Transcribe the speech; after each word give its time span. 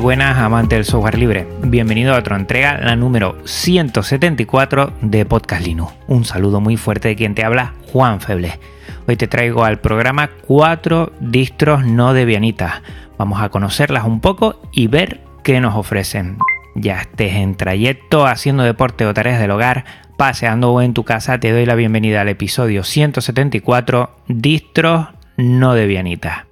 Buenas 0.00 0.38
amantes 0.38 0.78
del 0.78 0.84
software 0.86 1.18
libre, 1.18 1.46
bienvenido 1.62 2.14
a 2.14 2.18
otra 2.18 2.36
entrega, 2.36 2.78
la 2.78 2.96
número 2.96 3.36
174 3.44 4.94
de 5.02 5.26
Podcast 5.26 5.62
Linux. 5.62 5.92
Un 6.06 6.24
saludo 6.24 6.58
muy 6.62 6.78
fuerte 6.78 7.08
de 7.08 7.16
quien 7.16 7.34
te 7.34 7.44
habla, 7.44 7.74
Juan 7.92 8.22
Feble. 8.22 8.58
Hoy 9.06 9.16
te 9.16 9.28
traigo 9.28 9.62
al 9.62 9.78
programa 9.78 10.30
cuatro 10.46 11.12
distros 11.20 11.84
no 11.84 12.14
debianitas. 12.14 12.80
Vamos 13.18 13.42
a 13.42 13.50
conocerlas 13.50 14.04
un 14.04 14.20
poco 14.20 14.62
y 14.72 14.86
ver 14.86 15.20
qué 15.44 15.60
nos 15.60 15.76
ofrecen. 15.76 16.38
Ya 16.74 17.02
estés 17.02 17.34
en 17.34 17.54
trayecto, 17.54 18.26
haciendo 18.26 18.62
deporte 18.62 19.04
o 19.04 19.12
tareas 19.12 19.38
del 19.38 19.50
hogar, 19.50 19.84
paseando 20.16 20.72
o 20.72 20.80
en 20.80 20.94
tu 20.94 21.04
casa, 21.04 21.40
te 21.40 21.52
doy 21.52 21.66
la 21.66 21.74
bienvenida 21.74 22.22
al 22.22 22.28
episodio 22.30 22.84
174, 22.84 24.16
distros 24.28 25.08
no 25.36 25.74
debianitas. 25.74 26.49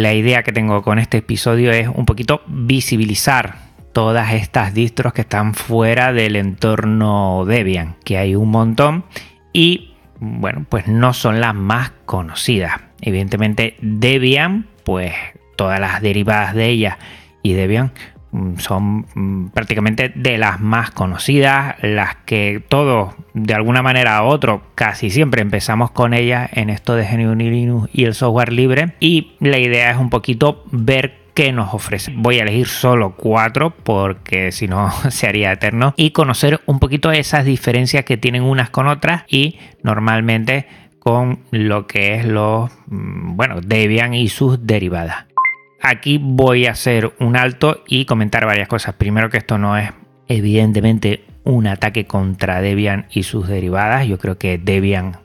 La 0.00 0.14
idea 0.14 0.42
que 0.42 0.52
tengo 0.52 0.80
con 0.80 0.98
este 0.98 1.18
episodio 1.18 1.72
es 1.72 1.86
un 1.86 2.06
poquito 2.06 2.40
visibilizar 2.46 3.56
todas 3.92 4.32
estas 4.32 4.72
distros 4.72 5.12
que 5.12 5.20
están 5.20 5.52
fuera 5.52 6.14
del 6.14 6.36
entorno 6.36 7.44
Debian, 7.44 7.96
que 8.02 8.16
hay 8.16 8.34
un 8.34 8.48
montón 8.48 9.04
y 9.52 9.92
bueno, 10.18 10.64
pues 10.66 10.88
no 10.88 11.12
son 11.12 11.38
las 11.42 11.54
más 11.54 11.92
conocidas. 12.06 12.80
Evidentemente 13.02 13.76
Debian, 13.82 14.68
pues 14.84 15.12
todas 15.54 15.78
las 15.78 16.00
derivadas 16.00 16.54
de 16.54 16.68
ella 16.70 16.98
y 17.42 17.52
Debian 17.52 17.92
son 18.58 19.06
mm, 19.14 19.48
prácticamente 19.48 20.12
de 20.14 20.38
las 20.38 20.60
más 20.60 20.90
conocidas, 20.90 21.76
las 21.82 22.16
que 22.24 22.62
todos 22.68 23.14
de 23.34 23.54
alguna 23.54 23.82
manera 23.82 24.22
u 24.22 24.26
otro 24.26 24.62
casi 24.74 25.10
siempre 25.10 25.42
empezamos 25.42 25.90
con 25.90 26.14
ellas 26.14 26.50
en 26.52 26.70
esto 26.70 26.94
de 26.94 27.04
GNU 27.04 27.34
Linux 27.34 27.90
y 27.92 28.04
el 28.04 28.14
software 28.14 28.52
libre 28.52 28.94
y 29.00 29.32
la 29.40 29.58
idea 29.58 29.90
es 29.90 29.96
un 29.96 30.10
poquito 30.10 30.64
ver 30.70 31.20
qué 31.34 31.52
nos 31.52 31.74
ofrece. 31.74 32.12
Voy 32.14 32.38
a 32.38 32.42
elegir 32.42 32.66
solo 32.66 33.14
cuatro 33.16 33.70
porque 33.70 34.52
si 34.52 34.68
no 34.68 34.90
se 35.10 35.26
haría 35.26 35.52
eterno 35.52 35.94
y 35.96 36.10
conocer 36.10 36.60
un 36.66 36.78
poquito 36.78 37.10
esas 37.12 37.44
diferencias 37.44 38.04
que 38.04 38.16
tienen 38.16 38.42
unas 38.42 38.70
con 38.70 38.86
otras 38.86 39.24
y 39.28 39.58
normalmente 39.82 40.66
con 40.98 41.40
lo 41.50 41.86
que 41.86 42.14
es 42.14 42.26
los 42.26 42.70
mm, 42.86 43.36
bueno 43.36 43.60
Debian 43.60 44.14
y 44.14 44.28
sus 44.28 44.66
derivadas. 44.66 45.26
Aquí 45.82 46.18
voy 46.22 46.66
a 46.66 46.72
hacer 46.72 47.14
un 47.20 47.36
alto 47.36 47.82
y 47.86 48.04
comentar 48.04 48.44
varias 48.44 48.68
cosas. 48.68 48.94
Primero 48.94 49.30
que 49.30 49.38
esto 49.38 49.56
no 49.58 49.76
es 49.78 49.90
evidentemente 50.28 51.24
un 51.44 51.66
ataque 51.66 52.06
contra 52.06 52.60
Debian 52.60 53.06
y 53.10 53.22
sus 53.22 53.48
derivadas. 53.48 54.06
Yo 54.06 54.18
creo 54.18 54.36
que 54.38 54.58
Debian 54.58 55.18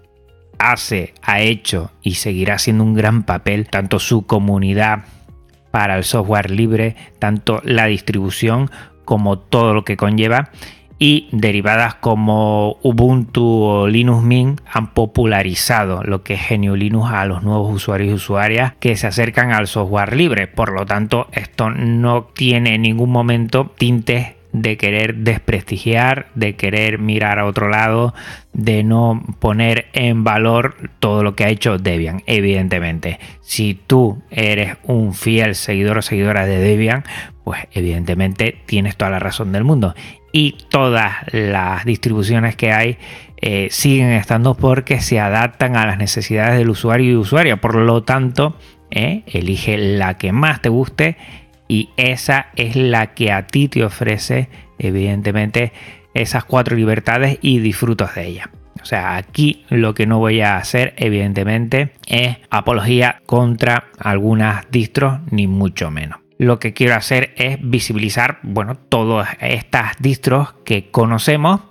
hace, 0.58 1.14
ha 1.22 1.42
hecho 1.42 1.92
y 2.02 2.16
seguirá 2.16 2.56
haciendo 2.56 2.84
un 2.84 2.94
gran 2.94 3.24
papel 3.24 3.68
tanto 3.68 4.00
su 4.00 4.26
comunidad 4.26 5.04
para 5.72 5.98
el 5.98 6.06
software 6.06 6.52
libre, 6.52 6.96
tanto 7.20 7.62
la 7.66 7.86
distribución 7.88 8.72
como 9.04 9.38
todo 9.38 9.74
lo 9.74 9.84
que 9.84 9.98
conlleva 9.98 10.52
y 10.98 11.28
derivadas 11.32 11.96
como 11.96 12.78
Ubuntu 12.82 13.46
o 13.46 13.88
Linux 13.88 14.24
Mint 14.24 14.62
han 14.72 14.94
popularizado 14.94 16.04
lo 16.04 16.24
que 16.24 16.36
es 16.36 16.42
GNU 16.50 16.76
Linux 16.76 17.12
a 17.12 17.26
los 17.26 17.44
nuevos 17.44 17.74
usuarios 17.74 18.12
y 18.12 18.14
usuarias 18.14 18.74
que 18.80 18.96
se 18.96 19.08
acercan 19.08 19.52
al 19.52 19.68
software 19.68 20.16
libre. 20.16 20.48
Por 20.48 20.72
lo 20.72 20.86
tanto, 20.86 21.28
esto 21.32 21.70
no 21.70 22.26
tiene 22.34 22.76
en 22.76 22.84
ningún 22.84 23.12
momento 23.12 23.72
tintes 23.78 24.36
de 24.62 24.78
querer 24.78 25.16
desprestigiar, 25.16 26.28
de 26.36 26.56
querer 26.56 26.98
mirar 27.00 27.40
a 27.40 27.46
otro 27.46 27.68
lado, 27.68 28.14
de 28.54 28.84
no 28.84 29.22
poner 29.40 29.88
en 29.94 30.24
valor 30.24 30.76
todo 31.00 31.24
lo 31.24 31.36
que 31.36 31.44
ha 31.44 31.50
hecho 31.50 31.78
Debian. 31.78 32.24
Evidentemente, 32.26 33.20
si 33.42 33.74
tú 33.74 34.22
eres 34.30 34.78
un 34.84 35.14
fiel 35.14 35.56
seguidor 35.56 35.98
o 35.98 36.02
seguidora 36.02 36.46
de 36.46 36.60
Debian, 36.60 37.04
pues 37.44 37.68
evidentemente 37.74 38.58
tienes 38.66 38.96
toda 38.96 39.12
la 39.12 39.20
razón 39.20 39.52
del 39.52 39.64
mundo. 39.64 39.94
Y 40.38 40.58
todas 40.68 41.14
las 41.32 41.86
distribuciones 41.86 42.58
que 42.58 42.74
hay 42.74 42.98
eh, 43.38 43.70
siguen 43.72 44.10
estando 44.10 44.56
porque 44.56 45.00
se 45.00 45.18
adaptan 45.18 45.78
a 45.78 45.86
las 45.86 45.98
necesidades 45.98 46.58
del 46.58 46.70
usuario 46.70 47.10
y 47.10 47.16
usuaria. 47.16 47.56
Por 47.62 47.76
lo 47.76 48.04
tanto, 48.04 48.58
eh, 48.92 49.24
elige 49.28 49.78
la 49.78 50.18
que 50.18 50.34
más 50.34 50.62
te 50.62 50.68
guste 50.68 51.16
y 51.70 51.92
esa 51.96 52.48
es 52.58 52.76
la 52.76 53.14
que 53.14 53.32
a 53.32 53.48
ti 53.48 53.70
te 53.70 53.86
ofrece 53.86 54.50
evidentemente 54.78 55.72
esas 56.14 56.44
cuatro 56.44 56.76
libertades 56.76 57.38
y 57.42 57.60
disfrutas 57.60 58.16
de 58.16 58.28
ella. 58.28 58.50
O 58.82 58.86
sea, 58.86 59.16
aquí 59.16 59.64
lo 59.70 59.94
que 59.94 60.06
no 60.06 60.20
voy 60.20 60.42
a 60.42 60.58
hacer 60.58 60.96
evidentemente 60.98 61.94
es 62.08 62.40
apología 62.50 63.22
contra 63.26 63.86
algunas 63.98 64.70
distros 64.70 65.22
ni 65.32 65.48
mucho 65.48 65.92
menos. 65.92 66.25
Lo 66.38 66.60
que 66.60 66.74
quiero 66.74 66.96
hacer 66.96 67.34
es 67.38 67.58
visibilizar, 67.62 68.40
bueno, 68.44 68.76
todas 68.76 69.30
estas 69.40 69.94
distros 70.00 70.54
que 70.66 70.90
conocemos 70.92 71.62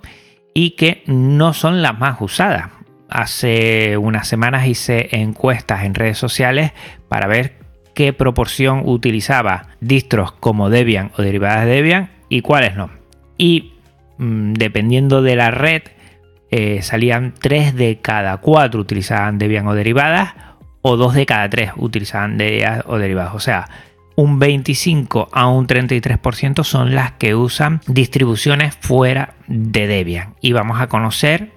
y 0.53 0.71
que 0.71 1.03
no 1.05 1.53
son 1.53 1.81
las 1.81 1.99
más 1.99 2.19
usadas. 2.19 2.71
Hace 3.09 3.97
unas 3.97 4.27
semanas 4.27 4.65
hice 4.67 5.09
encuestas 5.11 5.83
en 5.83 5.93
redes 5.93 6.17
sociales 6.17 6.71
para 7.07 7.27
ver 7.27 7.57
qué 7.93 8.13
proporción 8.13 8.81
utilizaba 8.85 9.67
distros 9.79 10.31
como 10.31 10.69
Debian 10.69 11.11
o 11.17 11.21
derivadas 11.21 11.65
de 11.65 11.71
Debian 11.71 12.09
y 12.29 12.41
cuáles 12.41 12.75
no. 12.75 12.89
Y 13.37 13.73
mm, 14.17 14.53
dependiendo 14.53 15.21
de 15.21 15.35
la 15.35 15.51
red, 15.51 15.83
eh, 16.49 16.81
salían 16.81 17.33
3 17.39 17.75
de 17.75 17.99
cada 18.01 18.37
4 18.37 18.79
utilizaban 18.79 19.37
Debian 19.37 19.67
o 19.67 19.75
derivadas, 19.75 20.33
o 20.81 20.97
2 20.97 21.13
de 21.13 21.25
cada 21.25 21.49
3 21.49 21.71
utilizaban 21.77 22.37
Debian 22.37 22.83
o 22.85 22.97
derivadas. 22.97 23.35
O 23.35 23.39
sea, 23.39 23.67
un 24.15 24.39
25 24.39 25.29
a 25.31 25.47
un 25.47 25.67
33% 25.67 26.63
son 26.63 26.95
las 26.95 27.13
que 27.13 27.35
usan 27.35 27.81
distribuciones 27.87 28.75
fuera 28.79 29.35
de 29.47 29.87
Debian. 29.87 30.35
Y 30.41 30.53
vamos 30.53 30.79
a 30.79 30.87
conocer 30.87 31.51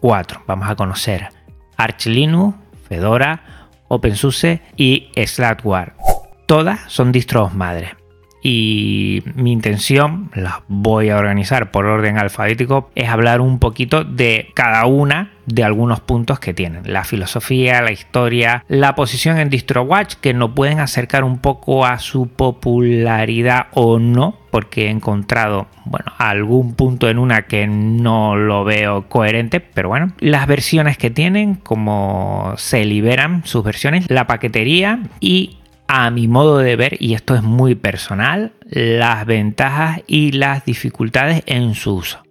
4. 0.00 0.42
Vamos 0.46 0.68
a 0.68 0.76
conocer 0.76 1.28
Arch 1.76 2.06
Linux, 2.06 2.56
Fedora, 2.88 3.68
OpenSUSE 3.88 4.62
y 4.76 5.10
Slackware. 5.16 5.94
Todas 6.46 6.80
son 6.88 7.12
distros 7.12 7.54
madre. 7.54 8.01
Y 8.42 9.22
mi 9.36 9.52
intención, 9.52 10.30
las 10.34 10.54
voy 10.66 11.10
a 11.10 11.16
organizar 11.16 11.70
por 11.70 11.86
orden 11.86 12.18
alfabético, 12.18 12.90
es 12.96 13.08
hablar 13.08 13.40
un 13.40 13.60
poquito 13.60 14.02
de 14.02 14.50
cada 14.54 14.84
una 14.86 15.30
de 15.46 15.64
algunos 15.64 16.00
puntos 16.00 16.40
que 16.40 16.52
tienen. 16.52 16.92
La 16.92 17.04
filosofía, 17.04 17.82
la 17.82 17.92
historia, 17.92 18.64
la 18.68 18.94
posición 18.94 19.38
en 19.38 19.48
DistroWatch, 19.48 20.14
que 20.16 20.34
nos 20.34 20.52
pueden 20.52 20.80
acercar 20.80 21.24
un 21.24 21.38
poco 21.38 21.86
a 21.86 21.98
su 21.98 22.28
popularidad 22.28 23.66
o 23.72 23.98
no, 23.98 24.36
porque 24.50 24.86
he 24.86 24.90
encontrado, 24.90 25.68
bueno, 25.84 26.12
algún 26.18 26.74
punto 26.74 27.08
en 27.08 27.18
una 27.18 27.42
que 27.42 27.66
no 27.66 28.36
lo 28.36 28.64
veo 28.64 29.08
coherente, 29.08 29.60
pero 29.60 29.88
bueno, 29.88 30.12
las 30.18 30.46
versiones 30.46 30.98
que 30.98 31.10
tienen, 31.10 31.54
como 31.54 32.54
se 32.56 32.84
liberan 32.84 33.42
sus 33.44 33.64
versiones, 33.64 34.10
la 34.10 34.26
paquetería 34.26 35.00
y 35.20 35.58
a 35.94 36.10
mi 36.10 36.26
modo 36.26 36.56
de 36.56 36.74
ver, 36.74 36.96
y 37.00 37.12
esto 37.12 37.34
es 37.34 37.42
muy 37.42 37.74
personal, 37.74 38.54
las 38.70 39.26
ventajas 39.26 40.00
y 40.06 40.32
las 40.32 40.64
dificultades 40.64 41.42
en 41.44 41.74
su 41.74 41.96
uso. 41.96 42.22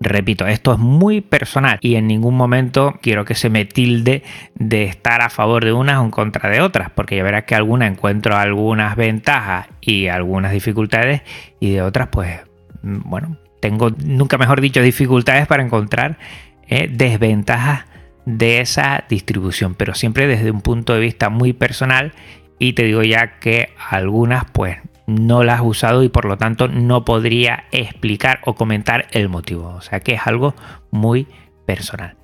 Repito, 0.00 0.48
esto 0.48 0.72
es 0.72 0.80
muy 0.80 1.20
personal 1.20 1.78
y 1.80 1.94
en 1.94 2.08
ningún 2.08 2.36
momento 2.36 2.98
quiero 3.00 3.24
que 3.24 3.36
se 3.36 3.50
me 3.50 3.66
tilde 3.66 4.24
de 4.56 4.82
estar 4.82 5.22
a 5.22 5.30
favor 5.30 5.64
de 5.64 5.72
unas 5.72 6.00
o 6.00 6.04
en 6.04 6.10
contra 6.10 6.50
de 6.50 6.60
otras, 6.60 6.90
porque 6.90 7.16
ya 7.16 7.22
verás 7.22 7.44
que 7.44 7.54
algunas 7.54 7.92
encuentro 7.92 8.36
algunas 8.36 8.96
ventajas 8.96 9.68
y 9.80 10.08
algunas 10.08 10.50
dificultades 10.50 11.22
y 11.60 11.70
de 11.70 11.82
otras 11.82 12.08
pues 12.08 12.40
bueno, 12.82 13.38
tengo 13.60 13.90
nunca 14.04 14.38
mejor 14.38 14.60
dicho 14.60 14.82
dificultades 14.82 15.46
para 15.46 15.62
encontrar 15.62 16.18
eh, 16.66 16.88
desventajas 16.90 17.84
de 18.26 18.60
esa 18.60 19.04
distribución, 19.08 19.76
pero 19.76 19.94
siempre 19.94 20.26
desde 20.26 20.50
un 20.50 20.62
punto 20.62 20.94
de 20.94 21.00
vista 21.00 21.28
muy 21.28 21.52
personal 21.52 22.12
y 22.58 22.74
te 22.74 22.84
digo 22.84 23.02
ya 23.02 23.38
que 23.38 23.70
algunas 23.90 24.44
pues 24.52 24.78
no 25.06 25.42
la 25.42 25.54
has 25.54 25.60
usado 25.62 26.02
y 26.02 26.08
por 26.08 26.24
lo 26.24 26.38
tanto 26.38 26.68
no 26.68 27.04
podría 27.04 27.64
explicar 27.72 28.40
o 28.44 28.54
comentar 28.54 29.06
el 29.12 29.28
motivo. 29.28 29.68
O 29.68 29.80
sea 29.80 30.00
que 30.00 30.14
es 30.14 30.26
algo 30.26 30.54
muy 30.90 31.26
personal. 31.66 32.16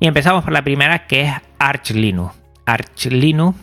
Y 0.00 0.06
empezamos 0.06 0.44
por 0.44 0.52
la 0.52 0.62
primera 0.62 1.06
que 1.06 1.22
es 1.22 1.32
Arch 1.58 1.90
Linux. 1.90 2.34
Arch 2.66 3.06
Linux 3.06 3.58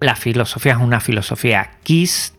La 0.00 0.16
filosofía 0.16 0.72
es 0.72 0.78
una 0.78 1.00
filosofía 1.00 1.70
KISS, 1.82 2.38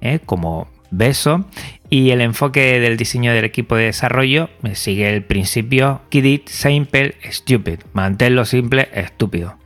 ¿eh? 0.00 0.20
como 0.24 0.68
beso, 0.90 1.44
y 1.90 2.10
el 2.10 2.20
enfoque 2.20 2.80
del 2.80 2.96
diseño 2.96 3.32
del 3.32 3.44
equipo 3.44 3.76
de 3.76 3.84
desarrollo 3.84 4.48
sigue 4.74 5.12
el 5.12 5.24
principio 5.24 6.02
Keep 6.08 6.24
it 6.24 6.48
simple, 6.48 7.14
stupid. 7.30 7.80
Manténlo 7.92 8.44
simple, 8.44 8.88
estúpido. 8.92 9.58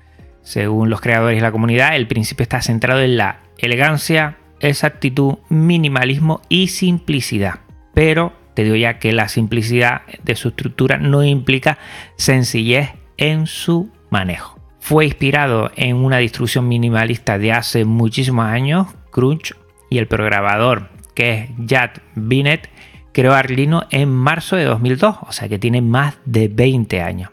Según 0.48 0.88
los 0.88 1.02
creadores 1.02 1.36
y 1.36 1.42
la 1.42 1.52
comunidad, 1.52 1.94
el 1.94 2.06
principio 2.06 2.42
está 2.42 2.62
centrado 2.62 3.02
en 3.02 3.18
la 3.18 3.40
elegancia, 3.58 4.38
exactitud, 4.60 5.34
minimalismo 5.50 6.40
y 6.48 6.68
simplicidad. 6.68 7.60
Pero 7.92 8.32
te 8.54 8.64
digo 8.64 8.74
ya 8.74 8.98
que 8.98 9.12
la 9.12 9.28
simplicidad 9.28 10.00
de 10.22 10.36
su 10.36 10.48
estructura 10.48 10.96
no 10.96 11.22
implica 11.22 11.76
sencillez 12.16 12.92
en 13.18 13.46
su 13.46 13.92
manejo. 14.08 14.58
Fue 14.80 15.04
inspirado 15.04 15.70
en 15.76 15.96
una 15.96 16.16
distribución 16.16 16.66
minimalista 16.66 17.36
de 17.36 17.52
hace 17.52 17.84
muchísimos 17.84 18.46
años, 18.46 18.86
Crunch, 19.10 19.54
y 19.90 19.98
el 19.98 20.08
programador 20.08 20.88
que 21.14 21.30
es 21.40 21.50
Jad 21.68 21.90
Binet, 22.14 22.70
creó 23.12 23.34
Arlino 23.34 23.86
en 23.90 24.08
marzo 24.08 24.56
de 24.56 24.64
2002, 24.64 25.16
o 25.28 25.32
sea 25.32 25.46
que 25.46 25.58
tiene 25.58 25.82
más 25.82 26.16
de 26.24 26.48
20 26.48 27.02
años. 27.02 27.32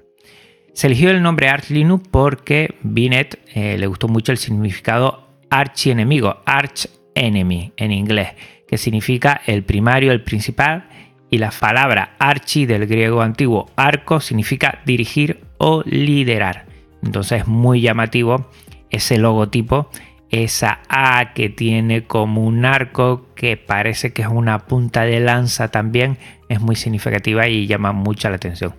Se 0.75 0.87
eligió 0.87 1.09
el 1.09 1.23
nombre 1.23 1.47
Arch 1.47 1.69
Linux 1.69 2.05
porque 2.11 2.75
Binet 2.83 3.39
eh, 3.53 3.77
le 3.77 3.87
gustó 3.87 4.09
mucho 4.09 4.33
el 4.33 4.37
significado 4.37 5.29
archienemigo, 5.49 6.41
arch 6.45 6.89
enemy 7.15 7.71
en 7.77 7.93
inglés, 7.93 8.33
que 8.67 8.77
significa 8.77 9.39
el 9.45 9.63
primario, 9.63 10.11
el 10.11 10.21
principal, 10.21 10.89
y 11.29 11.37
la 11.37 11.51
palabra 11.51 12.17
archi 12.19 12.65
del 12.65 12.87
griego 12.87 13.21
antiguo 13.21 13.71
arco 13.77 14.19
significa 14.19 14.81
dirigir 14.85 15.45
o 15.59 15.81
liderar. 15.85 16.65
Entonces 17.01 17.43
es 17.43 17.47
muy 17.47 17.79
llamativo 17.79 18.51
ese 18.89 19.17
logotipo 19.17 19.89
esa 20.29 20.81
A 20.89 21.31
que 21.33 21.47
tiene 21.47 22.03
como 22.03 22.43
un 22.43 22.65
arco 22.65 23.27
que 23.35 23.55
parece 23.55 24.11
que 24.11 24.23
es 24.23 24.27
una 24.27 24.65
punta 24.65 25.03
de 25.03 25.21
lanza 25.21 25.69
también 25.69 26.17
es 26.49 26.59
muy 26.59 26.75
significativa 26.75 27.47
y 27.47 27.65
llama 27.65 27.93
mucha 27.93 28.29
la 28.29 28.35
atención. 28.35 28.73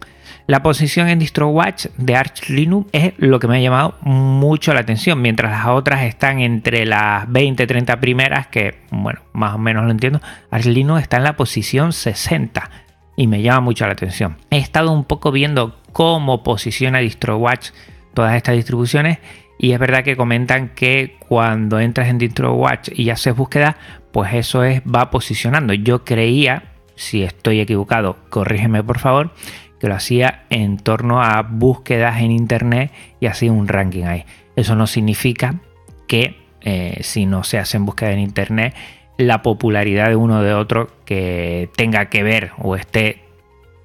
La 0.47 0.63
posición 0.63 1.09
en 1.09 1.19
DistroWatch 1.19 1.87
de 1.97 2.15
Arch 2.15 2.49
Linux 2.51 2.89
es 2.93 3.15
lo 3.17 3.41
que 3.41 3.49
me 3.49 3.57
ha 3.57 3.61
llamado 3.61 3.97
mucho 4.03 4.73
la 4.75 4.81
atención, 4.81 5.21
mientras 5.21 5.51
las 5.51 5.67
otras 5.67 6.05
están 6.05 6.39
entre 6.39 6.87
las 6.87 7.27
20-30 7.27 7.99
primeras, 7.99 8.47
que 8.47 8.77
bueno, 8.93 9.23
más 9.33 9.57
o 9.57 9.59
menos 9.59 9.85
lo 9.85 9.91
entiendo, 9.91 10.21
Arch 10.53 10.67
Linux 10.67 11.03
está 11.03 11.17
en 11.17 11.25
la 11.25 11.37
posición 11.37 11.93
60 11.93 12.71
y 13.17 13.27
me 13.27 13.43
llama 13.43 13.63
mucho 13.63 13.87
la 13.87 13.95
atención. 13.95 14.37
He 14.51 14.59
estado 14.59 14.93
un 14.93 15.03
poco 15.03 15.33
viendo 15.33 15.81
cómo 15.93 16.45
posiciona 16.45 17.01
DistroWatch 17.01 17.71
todas 18.15 18.37
estas 18.37 18.55
distribuciones 18.55 19.19
y 19.59 19.73
es 19.73 19.81
verdad 19.81 20.05
que 20.05 20.17
comentan 20.17 20.69
que 20.77 21.17
cuando 21.27 21.81
entras 21.81 22.07
en 22.07 22.19
DistroWatch 22.19 22.91
y 22.95 23.11
haces 23.11 23.35
búsqueda, 23.35 23.79
pues 24.13 24.33
eso 24.35 24.63
es, 24.63 24.81
va 24.83 25.11
posicionando. 25.11 25.73
Yo 25.75 26.05
creía, 26.05 26.75
si 26.95 27.25
estoy 27.25 27.59
equivocado, 27.59 28.17
corrígeme 28.29 28.85
por 28.85 29.01
favor, 29.01 29.33
que 29.81 29.89
lo 29.89 29.95
hacía 29.95 30.45
en 30.51 30.79
torno 30.79 31.23
a 31.23 31.43
búsquedas 31.43 32.21
en 32.21 32.31
internet 32.31 32.93
y 33.21 33.27
hacía 33.27 33.53
un 33.53 33.69
ranking 33.69 34.05
ahí. 34.05 34.25
Eso 34.57 34.75
no 34.75 34.87
significa 34.87 35.61
que 36.09 36.37
eh, 36.63 36.99
si 37.03 37.27
no 37.27 37.45
se 37.45 37.59
hacen 37.59 37.85
búsquedas 37.85 38.15
en 38.15 38.21
internet, 38.21 38.75
la 39.19 39.43
popularidad 39.43 40.09
de 40.09 40.17
uno 40.17 40.43
de 40.43 40.55
otro 40.55 40.91
que 41.05 41.71
tenga 41.77 42.07
que 42.07 42.23
ver 42.23 42.53
o 42.59 42.77
esté 42.77 43.23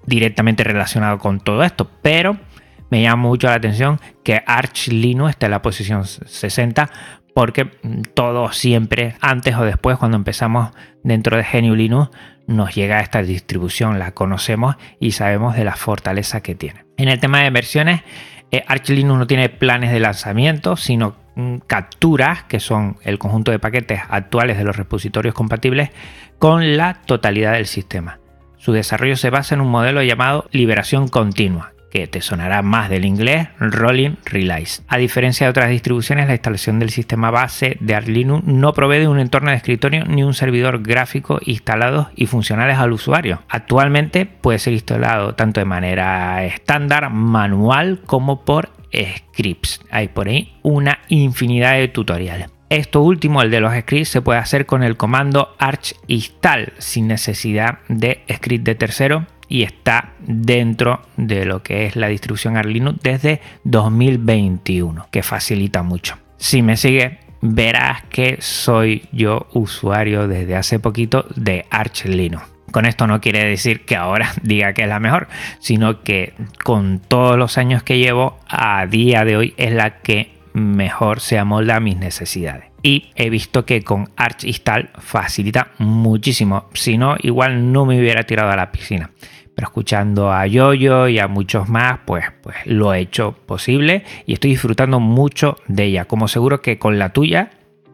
directamente 0.05 0.63
relacionado 0.63 1.19
con 1.19 1.39
todo 1.39 1.63
esto. 1.63 1.89
Pero 2.01 2.37
me 2.89 3.01
llama 3.01 3.23
mucho 3.23 3.47
la 3.47 3.55
atención 3.55 3.99
que 4.23 4.41
Arch 4.45 4.87
Linux 4.87 5.31
esté 5.31 5.45
en 5.45 5.51
la 5.51 5.61
posición 5.61 6.05
60 6.05 6.89
porque 7.33 7.65
todo 8.13 8.51
siempre, 8.51 9.15
antes 9.21 9.55
o 9.55 9.63
después, 9.63 9.97
cuando 9.97 10.17
empezamos 10.17 10.71
dentro 11.03 11.37
de 11.37 11.43
GNU 11.43 11.75
Linux, 11.75 12.09
nos 12.55 12.75
llega 12.75 12.99
esta 12.99 13.21
distribución, 13.21 13.99
la 13.99 14.11
conocemos 14.11 14.75
y 14.99 15.11
sabemos 15.11 15.55
de 15.55 15.63
la 15.63 15.75
fortaleza 15.75 16.41
que 16.41 16.55
tiene. 16.55 16.85
En 16.97 17.07
el 17.07 17.19
tema 17.19 17.41
de 17.41 17.49
versiones, 17.49 18.01
eh, 18.51 18.63
Arch 18.67 18.89
Linux 18.89 19.17
no 19.17 19.27
tiene 19.27 19.49
planes 19.49 19.91
de 19.91 19.99
lanzamiento, 19.99 20.75
sino 20.75 21.15
mm, 21.35 21.57
capturas, 21.67 22.43
que 22.43 22.59
son 22.59 22.97
el 23.03 23.17
conjunto 23.17 23.51
de 23.51 23.59
paquetes 23.59 24.01
actuales 24.09 24.57
de 24.57 24.63
los 24.63 24.75
repositorios 24.75 25.33
compatibles, 25.33 25.89
con 26.37 26.77
la 26.77 27.01
totalidad 27.05 27.53
del 27.53 27.67
sistema. 27.67 28.19
Su 28.57 28.73
desarrollo 28.73 29.15
se 29.15 29.29
basa 29.29 29.55
en 29.55 29.61
un 29.61 29.69
modelo 29.69 30.03
llamado 30.03 30.47
liberación 30.51 31.07
continua, 31.07 31.70
que 31.91 32.07
te 32.07 32.21
sonará 32.21 32.61
más 32.61 32.89
del 32.89 33.05
inglés, 33.05 33.49
Rolling 33.59 34.15
Release. 34.25 34.81
A 34.87 34.97
diferencia 34.97 35.45
de 35.45 35.51
otras 35.51 35.69
distribuciones, 35.69 36.27
la 36.27 36.33
instalación 36.33 36.79
del 36.79 36.89
sistema 36.89 37.29
base 37.29 37.77
de 37.79 37.95
Arch 37.95 38.07
no 38.07 38.73
provee 38.73 38.99
de 38.99 39.07
un 39.07 39.19
entorno 39.19 39.51
de 39.51 39.57
escritorio 39.57 40.05
ni 40.05 40.23
un 40.23 40.33
servidor 40.33 40.81
gráfico 40.81 41.39
instalados 41.45 42.07
y 42.15 42.25
funcionales 42.25 42.77
al 42.77 42.93
usuario. 42.93 43.43
Actualmente 43.49 44.25
puede 44.25 44.59
ser 44.59 44.73
instalado 44.73 45.35
tanto 45.35 45.59
de 45.59 45.65
manera 45.65 46.43
estándar, 46.45 47.09
manual, 47.09 48.01
como 48.05 48.43
por 48.43 48.69
scripts. 48.93 49.81
Hay 49.91 50.09
por 50.09 50.27
ahí 50.27 50.53
una 50.63 50.99
infinidad 51.09 51.73
de 51.73 51.87
tutoriales. 51.87 52.49
Esto 52.69 53.01
último, 53.01 53.41
el 53.41 53.51
de 53.51 53.59
los 53.59 53.73
scripts, 53.73 54.09
se 54.09 54.21
puede 54.21 54.39
hacer 54.39 54.65
con 54.65 54.81
el 54.81 54.95
comando 54.95 55.55
arch 55.59 55.93
install 56.07 56.71
sin 56.77 57.07
necesidad 57.07 57.79
de 57.89 58.23
script 58.31 58.65
de 58.65 58.75
tercero 58.75 59.27
y 59.51 59.63
está 59.63 60.13
dentro 60.21 61.01
de 61.17 61.43
lo 61.43 61.61
que 61.61 61.85
es 61.85 61.97
la 61.97 62.07
distribución 62.07 62.55
Arch 62.55 62.71
desde 63.03 63.41
2021, 63.65 65.07
que 65.11 65.23
facilita 65.23 65.83
mucho. 65.83 66.17
Si 66.37 66.61
me 66.61 66.77
sigue, 66.77 67.19
verás 67.41 68.03
que 68.03 68.37
soy 68.39 69.09
yo 69.11 69.47
usuario 69.51 70.29
desde 70.29 70.55
hace 70.55 70.79
poquito 70.79 71.25
de 71.35 71.65
Arch 71.69 72.05
Linux. 72.05 72.45
Con 72.71 72.85
esto 72.85 73.07
no 73.07 73.19
quiere 73.19 73.43
decir 73.43 73.83
que 73.83 73.97
ahora 73.97 74.31
diga 74.41 74.71
que 74.71 74.83
es 74.83 74.87
la 74.87 75.01
mejor, 75.01 75.27
sino 75.59 76.01
que 76.01 76.33
con 76.63 76.99
todos 76.99 77.37
los 77.37 77.57
años 77.57 77.83
que 77.83 77.97
llevo, 77.97 78.39
a 78.47 78.85
día 78.85 79.25
de 79.25 79.35
hoy 79.35 79.53
es 79.57 79.73
la 79.73 79.97
que 79.97 80.31
mejor 80.53 81.19
se 81.19 81.37
amolda 81.37 81.75
a 81.75 81.81
mis 81.81 81.97
necesidades. 81.97 82.71
Y 82.83 83.11
he 83.15 83.29
visto 83.29 83.65
que 83.65 83.83
con 83.83 84.09
Arch 84.15 84.45
Install 84.45 84.91
facilita 84.97 85.71
muchísimo. 85.77 86.69
Si 86.73 86.97
no, 86.97 87.17
igual 87.19 87.73
no 87.73 87.85
me 87.85 87.99
hubiera 87.99 88.23
tirado 88.23 88.49
a 88.49 88.55
la 88.55 88.71
piscina 88.71 89.11
pero 89.55 89.67
escuchando 89.67 90.31
a 90.31 90.45
Yoyo 90.47 91.07
y 91.07 91.19
a 91.19 91.27
muchos 91.27 91.69
más, 91.69 91.99
pues, 92.05 92.25
pues 92.41 92.57
lo 92.65 92.93
he 92.93 92.99
hecho 92.99 93.33
posible 93.45 94.03
y 94.25 94.33
estoy 94.33 94.51
disfrutando 94.51 94.99
mucho 94.99 95.57
de 95.67 95.85
ella, 95.85 96.05
como 96.05 96.27
seguro 96.27 96.61
que 96.61 96.79
con 96.79 96.99
la 96.99 97.09
tuya 97.09 97.51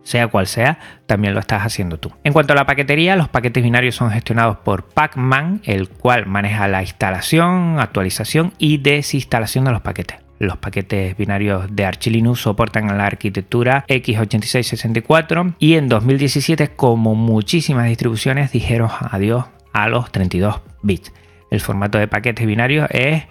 sea 0.08 0.30
cual 0.30 0.48
sea, 0.48 0.80
también 1.06 1.34
lo 1.34 1.42
estás 1.42 1.64
haciendo 1.64 2.00
tú. 2.00 2.14
En 2.24 2.32
cuanto 2.32 2.54
a 2.54 2.56
la 2.56 2.66
paquetería, 2.66 3.18
los 3.18 3.28
paquetes 3.28 3.62
binarios 3.62 3.96
son 3.96 4.10
gestionados 4.10 4.58
por 4.58 4.84
Pacman, 4.86 5.62
el 5.66 5.90
cual 5.90 6.26
maneja 6.28 6.68
la 6.70 6.82
instalación, 6.82 7.80
actualización 7.80 8.54
y 8.58 8.78
desinstalación 8.78 9.66
de 9.66 9.72
los 9.72 9.82
paquetes. 9.82 10.20
Los 10.40 10.58
paquetes 10.58 11.18
binarios 11.18 11.76
de 11.76 11.86
Archilinux 11.86 12.40
soportan 12.40 12.98
la 12.98 13.06
arquitectura 13.06 13.84
x86-64 13.88 15.56
y 15.60 15.74
en 15.74 15.90
2017, 15.90 16.70
como 16.70 17.16
muchísimas 17.16 17.88
distribuciones, 17.88 18.52
dijeron 18.52 18.90
adiós 19.12 19.46
a 19.74 19.90
los 19.90 20.12
32 20.12 20.62
bits. 20.84 21.12
El 21.50 21.60
formato 21.60 21.98
de 21.98 22.08
paquetes 22.08 22.46
binarios 22.46 22.88
es 22.92 23.24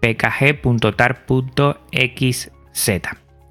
pkg.tar.xz. 0.00 0.90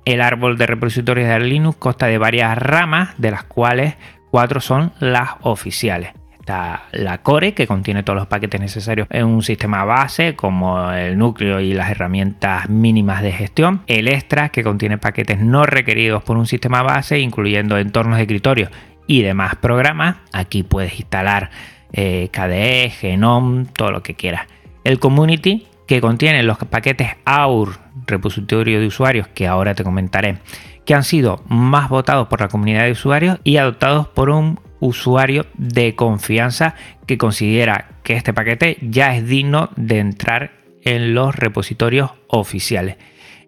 El 0.03 0.21
árbol 0.21 0.57
de 0.57 0.65
repositorios 0.65 1.29
de 1.29 1.39
Linux 1.39 1.77
consta 1.77 2.07
de 2.07 2.17
varias 2.17 2.57
ramas, 2.57 3.13
de 3.17 3.31
las 3.31 3.43
cuales 3.43 3.95
cuatro 4.31 4.59
son 4.59 4.93
las 4.99 5.31
oficiales. 5.41 6.13
Está 6.39 6.85
la 6.91 7.19
core, 7.19 7.53
que 7.53 7.67
contiene 7.67 8.01
todos 8.01 8.17
los 8.17 8.27
paquetes 8.27 8.59
necesarios 8.59 9.07
en 9.11 9.25
un 9.25 9.43
sistema 9.43 9.85
base, 9.85 10.35
como 10.35 10.91
el 10.91 11.15
núcleo 11.17 11.59
y 11.59 11.73
las 11.73 11.91
herramientas 11.91 12.67
mínimas 12.67 13.21
de 13.21 13.31
gestión. 13.31 13.83
El 13.85 14.07
extra, 14.07 14.49
que 14.49 14.63
contiene 14.63 14.97
paquetes 14.97 15.39
no 15.39 15.65
requeridos 15.65 16.23
por 16.23 16.37
un 16.37 16.47
sistema 16.47 16.81
base, 16.81 17.19
incluyendo 17.19 17.77
entornos 17.77 18.17
de 18.17 18.23
escritorio 18.23 18.69
y 19.05 19.21
demás 19.21 19.55
programas. 19.55 20.15
Aquí 20.33 20.63
puedes 20.63 20.99
instalar 20.99 21.51
eh, 21.93 22.29
KDE, 22.31 22.89
Genome, 22.89 23.65
todo 23.75 23.91
lo 23.91 24.03
que 24.03 24.15
quieras. 24.15 24.47
El 24.83 24.99
Community, 24.99 25.67
que 25.87 26.01
contiene 26.01 26.43
los 26.43 26.57
paquetes 26.57 27.09
AUR, 27.25 27.79
repositorio 28.07 28.79
de 28.79 28.87
usuarios, 28.87 29.27
que 29.27 29.47
ahora 29.47 29.75
te 29.75 29.83
comentaré, 29.83 30.37
que 30.85 30.93
han 30.93 31.03
sido 31.03 31.43
más 31.47 31.89
votados 31.89 32.27
por 32.27 32.41
la 32.41 32.47
comunidad 32.47 32.85
de 32.85 32.91
usuarios 32.91 33.39
y 33.43 33.57
adoptados 33.57 34.07
por 34.07 34.29
un 34.29 34.59
usuario 34.79 35.45
de 35.57 35.95
confianza 35.95 36.75
que 37.05 37.17
considera 37.17 37.89
que 38.03 38.15
este 38.15 38.33
paquete 38.33 38.77
ya 38.81 39.15
es 39.15 39.27
digno 39.27 39.69
de 39.75 39.99
entrar 39.99 40.51
en 40.83 41.13
los 41.13 41.35
repositorios 41.35 42.11
oficiales. 42.27 42.97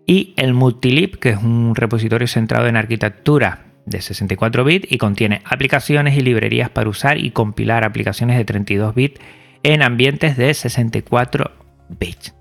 Y 0.06 0.34
el 0.38 0.54
Multilib, 0.54 1.18
que 1.18 1.30
es 1.30 1.38
un 1.38 1.76
repositorio 1.76 2.28
centrado 2.28 2.68
en 2.68 2.76
arquitectura 2.76 3.73
de 3.86 4.02
64 4.02 4.64
bits 4.64 4.92
y 4.92 4.98
contiene 4.98 5.42
aplicaciones 5.46 6.18
y 6.18 6.22
librerías 6.22 6.70
para 6.70 6.90
usar 6.90 7.18
y 7.18 7.32
compilar 7.32 7.84
aplicaciones 7.84 8.38
de 8.38 8.46
32 8.46 8.96
bits 8.96 9.20
en 9.64 9.82
ambientes 9.82 10.38
de 10.38 10.54
64 10.54 11.52
bits. 11.90 12.36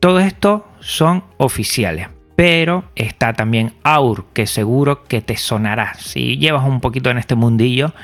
Todo 0.00 0.20
esto 0.20 0.66
son 0.80 1.24
oficiales, 1.36 2.08
pero 2.36 2.84
está 2.96 3.34
también 3.34 3.74
Aur, 3.82 4.26
que 4.32 4.46
seguro 4.46 5.04
que 5.04 5.20
te 5.20 5.36
sonará. 5.36 5.94
Si 5.94 6.38
llevas 6.38 6.66
un 6.66 6.80
poquito 6.80 7.10
en 7.10 7.18
este 7.18 7.34
mundillo, 7.34 7.94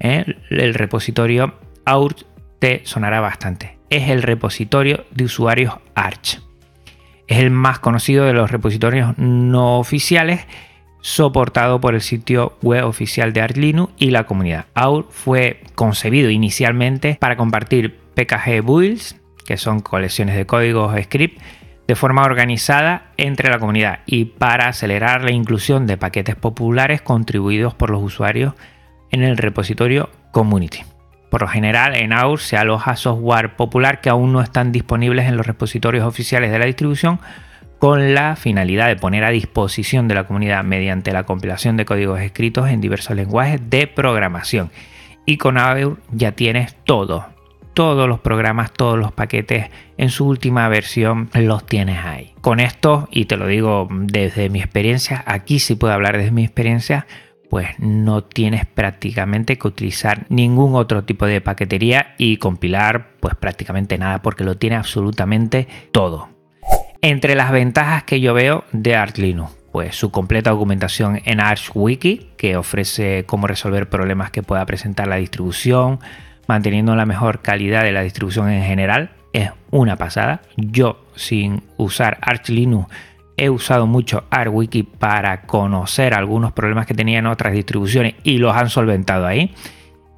¿eh? 0.00 0.24
el 0.50 0.74
repositorio 0.74 1.58
Aur 1.84 2.14
te 2.58 2.82
sonará 2.84 3.20
bastante. 3.20 3.78
Es 3.90 4.08
el 4.10 4.22
repositorio 4.22 5.04
de 5.10 5.24
usuarios 5.24 5.74
Arch. 5.94 6.40
Es 7.26 7.38
el 7.38 7.50
más 7.50 7.78
conocido 7.78 8.24
de 8.24 8.32
los 8.32 8.50
repositorios 8.50 9.16
no 9.18 9.78
oficiales, 9.78 10.46
soportado 11.08 11.80
por 11.80 11.94
el 11.94 12.02
sitio 12.02 12.58
web 12.60 12.84
oficial 12.84 13.32
de 13.32 13.40
Arch 13.40 13.56
Linux 13.56 13.92
y 13.96 14.10
la 14.10 14.24
comunidad. 14.24 14.66
Aur 14.74 15.06
fue 15.10 15.62
concebido 15.74 16.28
inicialmente 16.28 17.16
para 17.18 17.38
compartir 17.38 17.98
PKG 18.14 18.62
builds, 18.62 19.16
que 19.46 19.56
son 19.56 19.80
colecciones 19.80 20.36
de 20.36 20.44
códigos 20.44 20.94
script, 21.02 21.40
de 21.86 21.94
forma 21.94 22.24
organizada 22.24 23.12
entre 23.16 23.48
la 23.48 23.58
comunidad 23.58 24.00
y 24.04 24.26
para 24.26 24.68
acelerar 24.68 25.24
la 25.24 25.32
inclusión 25.32 25.86
de 25.86 25.96
paquetes 25.96 26.36
populares 26.36 27.00
contribuidos 27.00 27.72
por 27.72 27.88
los 27.88 28.02
usuarios 28.02 28.52
en 29.10 29.22
el 29.22 29.38
repositorio 29.38 30.10
Community. 30.30 30.80
Por 31.30 31.40
lo 31.40 31.48
general, 31.48 31.96
en 31.96 32.12
AUR 32.12 32.38
se 32.38 32.58
aloja 32.58 32.96
software 32.96 33.56
popular 33.56 34.02
que 34.02 34.10
aún 34.10 34.34
no 34.34 34.42
están 34.42 34.72
disponibles 34.72 35.26
en 35.26 35.38
los 35.38 35.46
repositorios 35.46 36.04
oficiales 36.04 36.50
de 36.50 36.58
la 36.58 36.66
distribución 36.66 37.18
con 37.78 38.14
la 38.14 38.36
finalidad 38.36 38.88
de 38.88 38.96
poner 38.96 39.24
a 39.24 39.30
disposición 39.30 40.08
de 40.08 40.14
la 40.14 40.26
comunidad 40.26 40.64
mediante 40.64 41.12
la 41.12 41.24
compilación 41.24 41.76
de 41.76 41.84
códigos 41.84 42.20
escritos 42.20 42.68
en 42.68 42.80
diversos 42.80 43.16
lenguajes 43.16 43.60
de 43.70 43.86
programación. 43.86 44.70
Y 45.26 45.36
con 45.36 45.58
AUR 45.58 45.98
ya 46.10 46.32
tienes 46.32 46.74
todo, 46.84 47.26
todos 47.74 48.08
los 48.08 48.18
programas, 48.18 48.72
todos 48.72 48.98
los 48.98 49.12
paquetes 49.12 49.66
en 49.96 50.10
su 50.10 50.26
última 50.26 50.68
versión 50.68 51.30
los 51.34 51.64
tienes 51.66 52.04
ahí. 52.04 52.34
Con 52.40 52.60
esto, 52.60 53.08
y 53.12 53.26
te 53.26 53.36
lo 53.36 53.46
digo 53.46 53.88
desde 53.90 54.48
mi 54.48 54.58
experiencia, 54.58 55.22
aquí 55.26 55.58
sí 55.58 55.76
puedo 55.76 55.92
hablar 55.92 56.16
desde 56.16 56.32
mi 56.32 56.44
experiencia, 56.44 57.06
pues 57.48 57.68
no 57.78 58.24
tienes 58.24 58.66
prácticamente 58.66 59.58
que 59.58 59.68
utilizar 59.68 60.26
ningún 60.28 60.74
otro 60.74 61.04
tipo 61.04 61.26
de 61.26 61.40
paquetería 61.40 62.14
y 62.18 62.38
compilar 62.38 63.12
pues 63.20 63.36
prácticamente 63.36 63.96
nada 63.96 64.22
porque 64.22 64.44
lo 64.44 64.56
tiene 64.56 64.76
absolutamente 64.76 65.68
todo. 65.92 66.37
Entre 67.00 67.36
las 67.36 67.52
ventajas 67.52 68.02
que 68.02 68.20
yo 68.20 68.34
veo 68.34 68.64
de 68.72 68.96
Arch 68.96 69.18
Linux, 69.18 69.56
pues 69.70 69.94
su 69.94 70.10
completa 70.10 70.50
documentación 70.50 71.20
en 71.24 71.40
Arch 71.40 71.70
Wiki, 71.72 72.30
que 72.36 72.56
ofrece 72.56 73.24
cómo 73.24 73.46
resolver 73.46 73.88
problemas 73.88 74.32
que 74.32 74.42
pueda 74.42 74.66
presentar 74.66 75.06
la 75.06 75.16
distribución, 75.16 76.00
manteniendo 76.48 76.96
la 76.96 77.06
mejor 77.06 77.40
calidad 77.40 77.84
de 77.84 77.92
la 77.92 78.02
distribución 78.02 78.50
en 78.50 78.64
general, 78.64 79.10
es 79.32 79.50
una 79.70 79.94
pasada. 79.94 80.42
Yo 80.56 81.04
sin 81.14 81.62
usar 81.76 82.18
Arch 82.20 82.48
Linux 82.48 82.92
he 83.36 83.48
usado 83.48 83.86
mucho 83.86 84.24
ArchWiki 84.30 84.82
para 84.82 85.42
conocer 85.42 86.14
algunos 86.14 86.52
problemas 86.52 86.86
que 86.86 86.94
tenía 86.94 87.20
en 87.20 87.26
otras 87.26 87.52
distribuciones 87.52 88.16
y 88.24 88.38
los 88.38 88.56
han 88.56 88.68
solventado 88.70 89.26
ahí. 89.26 89.54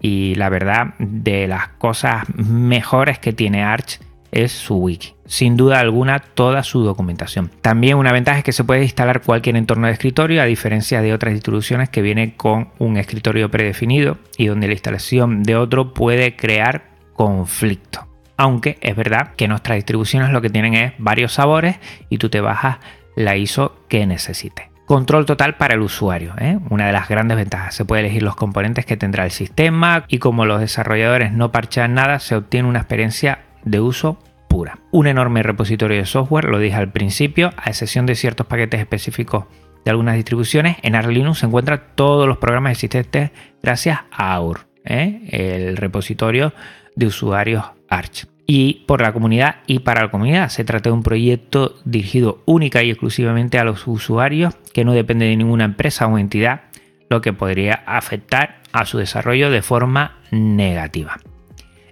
Y 0.00 0.34
la 0.36 0.48
verdad, 0.48 0.94
de 0.98 1.46
las 1.46 1.68
cosas 1.68 2.24
mejores 2.34 3.18
que 3.18 3.34
tiene 3.34 3.62
Arch 3.62 4.00
es 4.32 4.52
su 4.52 4.76
wiki. 4.76 5.19
Sin 5.30 5.56
duda 5.56 5.78
alguna, 5.78 6.18
toda 6.18 6.64
su 6.64 6.82
documentación. 6.82 7.52
También 7.62 7.96
una 7.96 8.10
ventaja 8.10 8.38
es 8.38 8.44
que 8.44 8.50
se 8.50 8.64
puede 8.64 8.82
instalar 8.82 9.22
cualquier 9.22 9.54
entorno 9.54 9.86
de 9.86 9.92
escritorio, 9.92 10.42
a 10.42 10.44
diferencia 10.44 11.02
de 11.02 11.14
otras 11.14 11.32
distribuciones 11.32 11.88
que 11.88 12.02
vienen 12.02 12.32
con 12.32 12.70
un 12.80 12.96
escritorio 12.96 13.48
predefinido 13.48 14.18
y 14.36 14.46
donde 14.46 14.66
la 14.66 14.72
instalación 14.72 15.44
de 15.44 15.54
otro 15.54 15.94
puede 15.94 16.34
crear 16.34 16.82
conflicto. 17.12 18.08
Aunque 18.36 18.76
es 18.80 18.96
verdad 18.96 19.34
que 19.36 19.46
nuestras 19.46 19.76
distribuciones 19.76 20.30
lo 20.30 20.42
que 20.42 20.50
tienen 20.50 20.74
es 20.74 20.94
varios 20.98 21.34
sabores 21.34 21.76
y 22.08 22.18
tú 22.18 22.28
te 22.28 22.40
bajas 22.40 22.78
la 23.14 23.36
ISO 23.36 23.76
que 23.88 24.06
necesite. 24.06 24.72
Control 24.84 25.26
total 25.26 25.54
para 25.54 25.74
el 25.74 25.80
usuario, 25.82 26.34
¿eh? 26.40 26.58
una 26.70 26.88
de 26.88 26.92
las 26.92 27.08
grandes 27.08 27.36
ventajas. 27.36 27.76
Se 27.76 27.84
puede 27.84 28.00
elegir 28.00 28.24
los 28.24 28.34
componentes 28.34 28.84
que 28.84 28.96
tendrá 28.96 29.26
el 29.26 29.30
sistema 29.30 30.06
y 30.08 30.18
como 30.18 30.44
los 30.44 30.58
desarrolladores 30.58 31.30
no 31.30 31.52
parchan 31.52 31.94
nada, 31.94 32.18
se 32.18 32.34
obtiene 32.34 32.68
una 32.68 32.80
experiencia 32.80 33.42
de 33.62 33.78
uso 33.78 34.18
pura. 34.50 34.80
Un 34.90 35.06
enorme 35.06 35.42
repositorio 35.42 35.96
de 35.96 36.04
software, 36.04 36.46
lo 36.46 36.58
dije 36.58 36.76
al 36.76 36.90
principio, 36.90 37.52
a 37.56 37.70
excepción 37.70 38.04
de 38.04 38.16
ciertos 38.16 38.48
paquetes 38.48 38.80
específicos 38.80 39.44
de 39.84 39.92
algunas 39.92 40.16
distribuciones, 40.16 40.76
en 40.82 40.96
Arch 40.96 41.08
Linux 41.08 41.38
se 41.38 41.46
encuentran 41.46 41.82
todos 41.94 42.28
los 42.28 42.36
programas 42.36 42.72
existentes 42.72 43.30
gracias 43.62 44.00
a 44.10 44.34
AUR, 44.34 44.66
¿eh? 44.84 45.22
el 45.30 45.76
repositorio 45.78 46.52
de 46.96 47.06
usuarios 47.06 47.64
Arch 47.88 48.26
y 48.46 48.84
por 48.86 49.00
la 49.00 49.12
comunidad 49.12 49.56
y 49.68 49.78
para 49.78 50.02
la 50.02 50.10
comunidad. 50.10 50.48
Se 50.48 50.64
trata 50.64 50.90
de 50.90 50.94
un 50.94 51.04
proyecto 51.04 51.76
dirigido 51.84 52.42
única 52.46 52.82
y 52.82 52.90
exclusivamente 52.90 53.58
a 53.60 53.64
los 53.64 53.86
usuarios 53.86 54.56
que 54.74 54.84
no 54.84 54.92
depende 54.92 55.26
de 55.26 55.36
ninguna 55.36 55.64
empresa 55.64 56.08
o 56.08 56.18
entidad, 56.18 56.62
lo 57.08 57.20
que 57.20 57.32
podría 57.32 57.84
afectar 57.86 58.60
a 58.72 58.84
su 58.84 58.98
desarrollo 58.98 59.50
de 59.50 59.62
forma 59.62 60.18
negativa. 60.32 61.18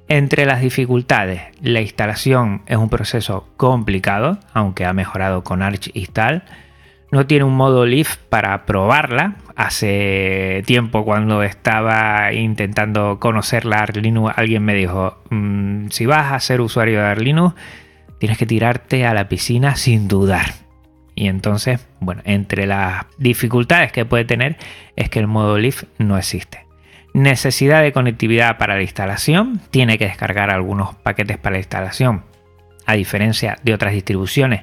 Entre 0.08 0.46
las 0.46 0.62
dificultades, 0.62 1.42
la 1.60 1.80
instalación 1.80 2.62
es 2.66 2.78
un 2.78 2.88
proceso 2.88 3.46
complicado, 3.56 4.38
aunque 4.54 4.86
ha 4.86 4.92
mejorado 4.92 5.44
con 5.44 5.62
Arch 5.62 5.90
Install 5.94 6.42
no 7.10 7.26
tiene 7.26 7.44
un 7.44 7.54
modo 7.54 7.86
live 7.86 8.10
para 8.28 8.66
probarla. 8.66 9.36
Hace 9.56 10.62
tiempo 10.66 11.04
cuando 11.04 11.42
estaba 11.42 12.32
intentando 12.32 13.18
conocer 13.18 13.64
la 13.64 13.86
Linux, 13.86 14.34
alguien 14.36 14.62
me 14.62 14.74
dijo, 14.74 15.18
mm, 15.30 15.88
si 15.88 16.06
vas 16.06 16.32
a 16.32 16.40
ser 16.40 16.60
usuario 16.60 17.02
de 17.02 17.16
Linux, 17.16 17.54
tienes 18.18 18.38
que 18.38 18.46
tirarte 18.46 19.06
a 19.06 19.14
la 19.14 19.28
piscina 19.28 19.76
sin 19.76 20.06
dudar. 20.06 20.52
Y 21.14 21.26
entonces, 21.26 21.86
bueno, 22.00 22.22
entre 22.24 22.66
las 22.66 23.06
dificultades 23.16 23.90
que 23.90 24.04
puede 24.04 24.24
tener 24.24 24.56
es 24.94 25.08
que 25.08 25.18
el 25.18 25.26
modo 25.26 25.58
live 25.58 25.78
no 25.98 26.16
existe. 26.16 26.67
Necesidad 27.14 27.82
de 27.82 27.92
conectividad 27.92 28.58
para 28.58 28.76
la 28.76 28.82
instalación, 28.82 29.60
tiene 29.70 29.98
que 29.98 30.06
descargar 30.06 30.50
algunos 30.50 30.94
paquetes 30.94 31.38
para 31.38 31.54
la 31.54 31.58
instalación, 31.58 32.24
a 32.86 32.94
diferencia 32.94 33.58
de 33.62 33.74
otras 33.74 33.92
distribuciones 33.92 34.62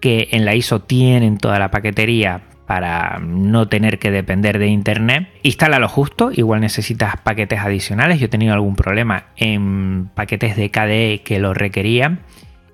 que 0.00 0.28
en 0.32 0.44
la 0.44 0.54
ISO 0.54 0.82
tienen 0.82 1.38
toda 1.38 1.58
la 1.58 1.70
paquetería 1.70 2.42
para 2.66 3.18
no 3.20 3.68
tener 3.68 3.98
que 3.98 4.10
depender 4.10 4.58
de 4.58 4.66
internet. 4.66 5.28
Instala 5.42 5.78
lo 5.78 5.88
justo, 5.88 6.30
igual 6.32 6.60
necesitas 6.60 7.16
paquetes 7.18 7.60
adicionales. 7.60 8.18
Yo 8.18 8.26
he 8.26 8.28
tenido 8.28 8.54
algún 8.54 8.76
problema 8.76 9.26
en 9.36 10.10
paquetes 10.14 10.56
de 10.56 10.70
KDE 10.70 11.22
que 11.24 11.38
lo 11.38 11.54
requerían 11.54 12.20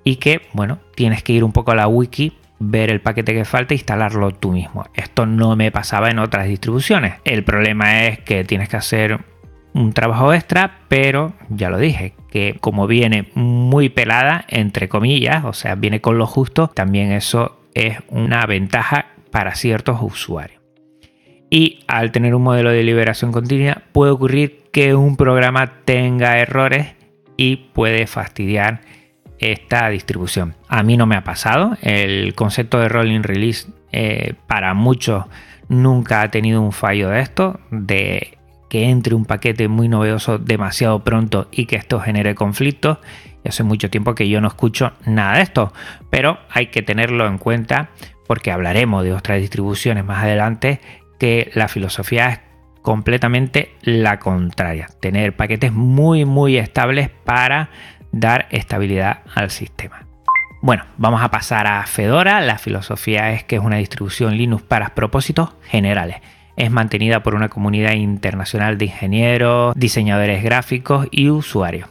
y 0.04 0.16
que, 0.16 0.42
bueno, 0.52 0.78
tienes 0.94 1.22
que 1.22 1.32
ir 1.32 1.44
un 1.44 1.52
poco 1.52 1.72
a 1.72 1.74
la 1.74 1.88
wiki, 1.88 2.32
ver 2.58 2.90
el 2.90 3.00
paquete 3.00 3.34
que 3.34 3.44
falta 3.44 3.74
e 3.74 3.76
instalarlo 3.76 4.32
tú 4.32 4.52
mismo. 4.52 4.86
Esto 4.94 5.26
no 5.26 5.56
me 5.56 5.70
pasaba 5.70 6.10
en 6.10 6.18
otras 6.18 6.48
distribuciones. 6.48 7.14
El 7.24 7.44
problema 7.44 8.06
es 8.06 8.20
que 8.20 8.44
tienes 8.44 8.68
que 8.68 8.76
hacer 8.76 9.20
un 9.74 9.92
trabajo 9.92 10.32
extra, 10.34 10.80
pero 10.88 11.34
ya 11.48 11.70
lo 11.70 11.78
dije, 11.78 12.14
que 12.30 12.56
como 12.60 12.86
viene 12.86 13.28
muy 13.34 13.88
pelada, 13.88 14.44
entre 14.48 14.88
comillas, 14.88 15.44
o 15.44 15.52
sea, 15.52 15.74
viene 15.74 16.00
con 16.00 16.18
lo 16.18 16.26
justo, 16.26 16.68
también 16.68 17.12
eso 17.12 17.60
es 17.74 17.98
una 18.08 18.44
ventaja 18.46 19.06
para 19.30 19.54
ciertos 19.54 19.98
usuarios. 20.00 20.60
Y 21.50 21.84
al 21.86 22.12
tener 22.12 22.34
un 22.34 22.42
modelo 22.42 22.70
de 22.70 22.82
liberación 22.82 23.32
continua, 23.32 23.82
puede 23.92 24.12
ocurrir 24.12 24.64
que 24.72 24.94
un 24.94 25.16
programa 25.16 25.82
tenga 25.84 26.38
errores 26.38 26.94
y 27.36 27.56
puede 27.56 28.06
fastidiar 28.06 28.80
esta 29.38 29.88
distribución. 29.88 30.54
A 30.68 30.82
mí 30.82 30.96
no 30.96 31.06
me 31.06 31.16
ha 31.16 31.24
pasado. 31.24 31.76
El 31.82 32.34
concepto 32.34 32.78
de 32.78 32.88
rolling 32.88 33.22
release 33.22 33.68
eh, 33.92 34.34
para 34.46 34.74
muchos 34.74 35.24
nunca 35.68 36.22
ha 36.22 36.30
tenido 36.30 36.60
un 36.62 36.72
fallo 36.72 37.10
de 37.10 37.20
esto, 37.20 37.60
de 37.70 38.38
que 38.68 38.90
entre 38.90 39.14
un 39.14 39.24
paquete 39.24 39.68
muy 39.68 39.88
novedoso 39.88 40.38
demasiado 40.38 41.02
pronto 41.04 41.48
y 41.50 41.66
que 41.66 41.76
esto 41.76 42.00
genere 42.00 42.34
conflictos. 42.34 42.98
Hace 43.44 43.62
mucho 43.62 43.88
tiempo 43.88 44.14
que 44.14 44.28
yo 44.28 44.42
no 44.42 44.48
escucho 44.48 44.92
nada 45.06 45.36
de 45.36 45.42
esto, 45.42 45.72
pero 46.10 46.38
hay 46.50 46.66
que 46.66 46.82
tenerlo 46.82 47.26
en 47.26 47.38
cuenta 47.38 47.88
porque 48.26 48.52
hablaremos 48.52 49.04
de 49.04 49.14
otras 49.14 49.40
distribuciones 49.40 50.04
más 50.04 50.22
adelante 50.22 50.80
que 51.18 51.50
la 51.54 51.68
filosofía 51.68 52.28
es 52.28 52.40
completamente 52.82 53.74
la 53.80 54.18
contraria, 54.18 54.88
tener 55.00 55.34
paquetes 55.34 55.72
muy 55.72 56.26
muy 56.26 56.58
estables 56.58 57.08
para 57.24 57.70
dar 58.12 58.46
estabilidad 58.50 59.20
al 59.34 59.50
sistema. 59.50 60.06
Bueno, 60.60 60.84
vamos 60.96 61.22
a 61.22 61.30
pasar 61.30 61.66
a 61.66 61.86
Fedora. 61.86 62.40
La 62.40 62.58
filosofía 62.58 63.32
es 63.32 63.44
que 63.44 63.56
es 63.56 63.62
una 63.62 63.76
distribución 63.76 64.36
Linux 64.36 64.62
para 64.62 64.94
propósitos 64.94 65.50
generales 65.64 66.20
es 66.58 66.72
mantenida 66.72 67.22
por 67.22 67.36
una 67.36 67.48
comunidad 67.48 67.92
internacional 67.92 68.78
de 68.78 68.86
ingenieros, 68.86 69.74
diseñadores 69.76 70.42
gráficos 70.42 71.06
y 71.12 71.30
usuarios. 71.30 71.88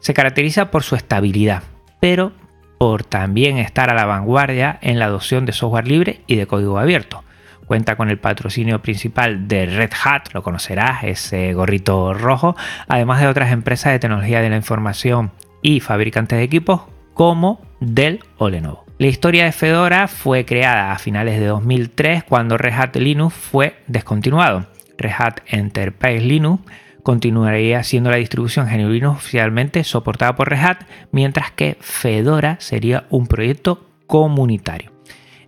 Se 0.00 0.12
caracteriza 0.12 0.70
por 0.70 0.82
su 0.82 0.94
estabilidad, 0.94 1.62
pero 2.00 2.32
por 2.78 3.02
también 3.02 3.56
estar 3.56 3.88
a 3.88 3.94
la 3.94 4.04
vanguardia 4.04 4.78
en 4.82 4.98
la 4.98 5.06
adopción 5.06 5.46
de 5.46 5.52
software 5.52 5.88
libre 5.88 6.20
y 6.26 6.36
de 6.36 6.46
código 6.46 6.78
abierto. 6.78 7.24
Cuenta 7.64 7.96
con 7.96 8.10
el 8.10 8.18
patrocinio 8.18 8.82
principal 8.82 9.48
de 9.48 9.64
Red 9.64 9.92
Hat, 10.04 10.34
lo 10.34 10.42
conocerás, 10.42 11.04
ese 11.04 11.54
gorrito 11.54 12.12
rojo, 12.12 12.56
además 12.88 13.20
de 13.20 13.28
otras 13.28 13.52
empresas 13.52 13.92
de 13.92 14.00
tecnología 14.00 14.42
de 14.42 14.50
la 14.50 14.56
información 14.56 15.30
y 15.62 15.80
fabricantes 15.80 16.38
de 16.38 16.44
equipos 16.44 16.82
como 17.14 17.60
Dell 17.80 18.20
o 18.38 18.48
Lenovo. 18.48 18.84
La 18.98 19.06
historia 19.06 19.44
de 19.44 19.52
Fedora 19.52 20.08
fue 20.08 20.44
creada 20.44 20.92
a 20.92 20.98
finales 20.98 21.40
de 21.40 21.46
2003 21.46 22.24
cuando 22.24 22.58
Red 22.58 22.74
Hat 22.74 22.96
Linux 22.96 23.34
fue 23.34 23.76
descontinuado. 23.86 24.66
Red 24.98 25.12
Hat 25.18 25.34
Enterprise 25.46 26.20
Linux 26.22 26.62
continuaría 27.02 27.82
siendo 27.82 28.10
la 28.10 28.18
distribución 28.18 28.68
GNU 28.68 28.90
Linux 28.90 29.16
oficialmente 29.16 29.84
soportada 29.84 30.36
por 30.36 30.50
Red 30.50 30.60
Hat, 30.60 30.78
mientras 31.12 31.50
que 31.50 31.78
Fedora 31.80 32.56
sería 32.60 33.06
un 33.08 33.26
proyecto 33.26 33.86
comunitario. 34.06 34.92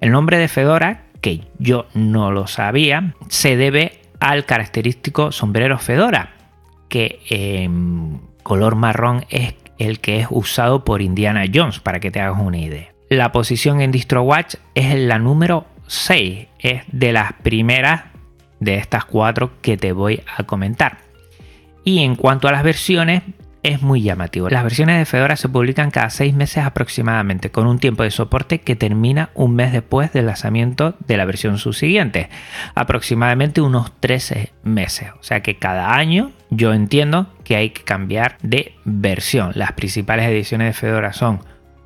El 0.00 0.12
nombre 0.12 0.38
de 0.38 0.49
Fedora, 0.49 1.04
que 1.21 1.42
yo 1.59 1.87
no 1.95 2.33
lo 2.33 2.47
sabía, 2.47 3.14
se 3.28 3.57
debe 3.57 4.00
al 4.19 4.47
característico 4.47 5.31
sombrero 5.31 5.78
Fedora, 5.78 6.35
que 6.88 7.21
en 7.28 8.21
color 8.42 8.76
marrón 8.76 9.25
es 9.28 9.54
el 9.79 10.00
que 10.00 10.21
es 10.21 10.26
usado 10.31 10.85
por 10.85 11.02
Indiana 11.02 11.45
Jones, 11.52 11.81
para 11.81 12.00
que 12.00 12.11
te 12.11 12.21
hagas 12.21 12.41
una 12.41 12.59
idea. 12.59 12.93
La 13.09 13.33
posición 13.33 13.81
en 13.81 13.93
DistroWatch 13.93 14.55
es 14.75 14.95
la 14.95 15.19
número 15.19 15.67
6, 15.87 16.47
es 16.59 16.83
de 16.91 17.12
las 17.12 17.33
primeras 17.35 18.05
de 18.61 18.76
estas 18.76 19.05
cuatro 19.05 19.52
que 19.61 19.76
te 19.76 19.93
voy 19.93 20.23
a 20.37 20.45
comentar. 20.45 20.99
Y 21.85 22.05
en 22.05 22.14
cuanto 22.14 22.49
a 22.49 22.52
las 22.52 22.62
versiones, 22.62 23.23
es 23.62 23.81
muy 23.81 24.02
llamativo. 24.02 24.49
Las 24.49 24.64
versiones 24.64 24.99
de 24.99 25.05
Fedora 25.05 25.37
se 25.37 25.49
publican 25.49 25.91
cada 25.91 26.11
seis 26.11 26.35
meses 26.35 26.64
aproximadamente, 26.64 27.50
con 27.50 27.67
un 27.67 27.79
tiempo 27.79 28.02
de 28.02 28.11
soporte 28.11 28.61
que 28.61 28.76
termina 28.76 29.31
un 29.35 29.55
mes 29.55 29.73
después 29.73 30.12
del 30.12 30.26
lanzamiento 30.26 30.97
de 31.07 31.17
la 31.17 31.25
versión 31.25 31.59
subsiguiente, 31.59 32.29
aproximadamente 32.75 33.61
unos 33.61 33.93
13 34.00 34.52
meses. 34.64 35.11
O 35.21 35.23
sea 35.23 35.43
que 35.43 35.59
cada 35.59 35.95
año 35.95 36.33
yo 36.50 36.73
entiendo 36.73 37.29
hay 37.54 37.71
que 37.71 37.82
cambiar 37.82 38.38
de 38.42 38.75
versión. 38.85 39.52
Las 39.54 39.73
principales 39.73 40.26
ediciones 40.26 40.68
de 40.68 40.73
Fedora 40.73 41.12
son 41.12 41.40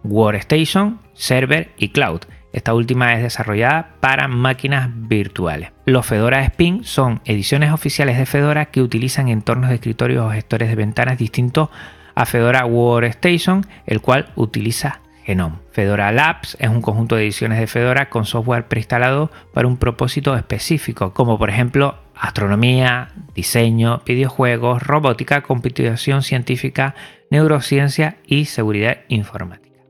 Workstation, 0.05 1.01
Server 1.15 1.71
y 1.79 1.89
Cloud. 1.91 2.23
Esta 2.53 2.73
última 2.73 3.15
es 3.15 3.23
desarrollada 3.23 3.97
para 4.01 4.29
máquinas 4.29 4.89
virtuales. 4.93 5.73
Los 5.85 6.07
Fedora 6.07 6.43
Spin 6.45 6.85
son 6.85 7.21
ediciones 7.25 7.71
oficiales 7.73 8.17
de 8.17 8.25
Fedora 8.25 8.67
que 8.67 8.81
utilizan 8.81 9.29
entornos 9.29 9.69
de 9.69 9.77
escritorio 9.77 10.27
o 10.27 10.31
gestores 10.31 10.71
de 10.71 10.75
ventanas 10.75 11.19
distintos 11.19 11.69
a 12.15 12.25
Fedora 12.25 12.65
Workstation, 12.65 13.67
el 13.85 14.01
cual 14.01 14.33
utiliza 14.37 15.01
Genome. 15.27 15.57
Fedora 15.73 16.13
Labs 16.13 16.57
es 16.61 16.69
un 16.69 16.81
conjunto 16.81 17.17
de 17.17 17.25
ediciones 17.25 17.59
de 17.59 17.67
Fedora 17.67 18.09
con 18.09 18.25
software 18.25 18.69
preinstalado 18.69 19.33
para 19.53 19.67
un 19.67 19.77
propósito 19.77 20.37
específico, 20.37 21.13
como 21.13 21.37
por 21.37 21.51
ejemplo 21.51 21.99
astronomía, 22.15 23.09
diseño, 23.35 24.03
videojuegos, 24.07 24.85
robótica, 24.85 25.43
computación 25.43 26.23
científica, 26.23 26.95
neurociencia 27.29 28.19
y 28.25 28.45
seguridad 28.45 28.99
informática. 29.09 29.81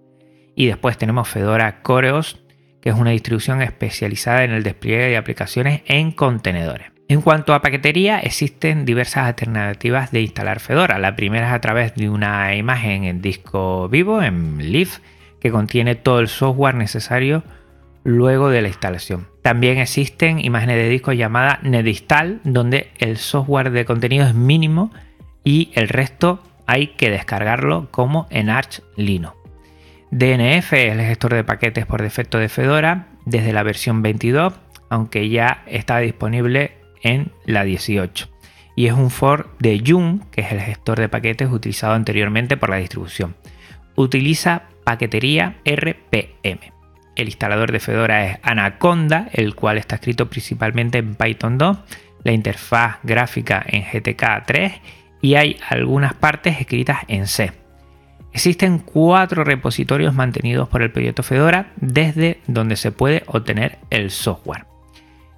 Y 0.54 0.66
después 0.68 0.96
tenemos 0.96 1.28
Fedora 1.28 1.82
Coreos, 1.82 2.42
que 2.80 2.88
es 2.88 2.96
una 2.96 3.10
distribución 3.10 3.60
especializada 3.60 4.42
en 4.44 4.52
el 4.52 4.62
despliegue 4.62 5.08
de 5.08 5.18
aplicaciones 5.18 5.82
en 5.84 6.12
contenedores. 6.12 6.92
En 7.08 7.20
cuanto 7.20 7.52
a 7.52 7.60
paquetería, 7.60 8.20
existen 8.20 8.86
diversas 8.86 9.26
alternativas 9.26 10.10
de 10.12 10.22
instalar 10.22 10.60
Fedora. 10.60 10.98
La 10.98 11.14
primera 11.14 11.48
es 11.48 11.52
a 11.52 11.60
través 11.60 11.94
de 11.94 12.08
una 12.08 12.56
imagen 12.56 13.04
en 13.04 13.20
disco 13.20 13.88
vivo, 13.88 14.22
en 14.22 14.72
Leaf, 14.72 14.98
que 15.46 15.52
contiene 15.52 15.94
todo 15.94 16.18
el 16.18 16.26
software 16.26 16.74
necesario 16.74 17.44
luego 18.02 18.50
de 18.50 18.62
la 18.62 18.68
instalación. 18.68 19.28
También 19.42 19.78
existen 19.78 20.44
imágenes 20.44 20.76
de 20.76 20.88
disco 20.88 21.12
llamadas 21.12 21.62
Nedinstall, 21.62 22.40
donde 22.42 22.90
el 22.98 23.16
software 23.16 23.70
de 23.70 23.84
contenido 23.84 24.26
es 24.26 24.34
mínimo 24.34 24.90
y 25.44 25.70
el 25.74 25.88
resto 25.88 26.42
hay 26.66 26.88
que 26.88 27.10
descargarlo 27.10 27.88
como 27.92 28.26
en 28.30 28.50
Arch 28.50 28.82
Linux. 28.96 29.36
DNF 30.10 30.72
es 30.72 30.92
el 30.92 31.00
gestor 31.00 31.34
de 31.34 31.44
paquetes 31.44 31.86
por 31.86 32.02
defecto 32.02 32.38
de 32.38 32.48
Fedora 32.48 33.06
desde 33.24 33.52
la 33.52 33.62
versión 33.62 34.02
22, 34.02 34.52
aunque 34.88 35.28
ya 35.28 35.62
está 35.66 35.98
disponible 35.98 36.72
en 37.02 37.30
la 37.44 37.62
18. 37.62 38.28
Y 38.74 38.86
es 38.86 38.94
un 38.94 39.10
for 39.10 39.48
de 39.60 39.80
Yum, 39.80 40.20
que 40.32 40.40
es 40.40 40.50
el 40.50 40.60
gestor 40.60 40.98
de 40.98 41.08
paquetes 41.08 41.50
utilizado 41.50 41.94
anteriormente 41.94 42.56
por 42.56 42.70
la 42.70 42.76
distribución. 42.76 43.36
Utiliza 43.94 44.64
paquetería 44.86 45.56
RPM. 45.64 46.60
El 47.16 47.26
instalador 47.26 47.72
de 47.72 47.80
Fedora 47.80 48.24
es 48.24 48.38
Anaconda, 48.42 49.28
el 49.32 49.56
cual 49.56 49.78
está 49.78 49.96
escrito 49.96 50.30
principalmente 50.30 50.98
en 50.98 51.16
Python 51.16 51.58
2, 51.58 51.78
la 52.22 52.30
interfaz 52.30 52.98
gráfica 53.02 53.64
en 53.66 53.82
GTK 53.82 54.46
3 54.46 54.72
y 55.22 55.34
hay 55.34 55.56
algunas 55.68 56.14
partes 56.14 56.60
escritas 56.60 56.98
en 57.08 57.26
C. 57.26 57.52
Existen 58.32 58.78
cuatro 58.78 59.42
repositorios 59.42 60.14
mantenidos 60.14 60.68
por 60.68 60.82
el 60.82 60.92
proyecto 60.92 61.24
Fedora 61.24 61.72
desde 61.76 62.38
donde 62.46 62.76
se 62.76 62.92
puede 62.92 63.24
obtener 63.26 63.78
el 63.90 64.12
software. 64.12 64.66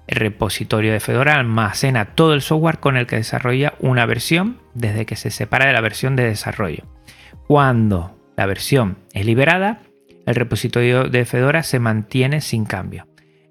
El 0.05 0.17
repositorio 0.17 0.93
de 0.93 0.99
Fedora 0.99 1.35
almacena 1.35 2.13
todo 2.13 2.35
el 2.35 2.43
software 2.43 2.79
con 2.79 2.97
el 2.97 3.07
que 3.07 3.15
desarrolla 3.15 3.73
una 3.79 4.05
versión 4.05 4.59
desde 4.75 5.07
que 5.07 5.15
se 5.15 5.31
separa 5.31 5.65
de 5.65 5.73
la 5.73 5.81
versión 5.81 6.15
de 6.15 6.25
desarrollo. 6.25 6.83
Cuando 7.47 8.18
la 8.39 8.45
versión 8.45 8.99
es 9.13 9.25
liberada, 9.25 9.81
el 10.25 10.33
repositorio 10.33 11.09
de 11.09 11.25
Fedora 11.25 11.61
se 11.61 11.77
mantiene 11.79 12.39
sin 12.39 12.63
cambio. 12.63 13.05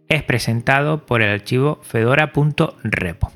Es 0.09 0.23
presentado 0.23 1.05
por 1.05 1.21
el 1.21 1.29
archivo 1.29 1.79
fedora.repo 1.83 3.31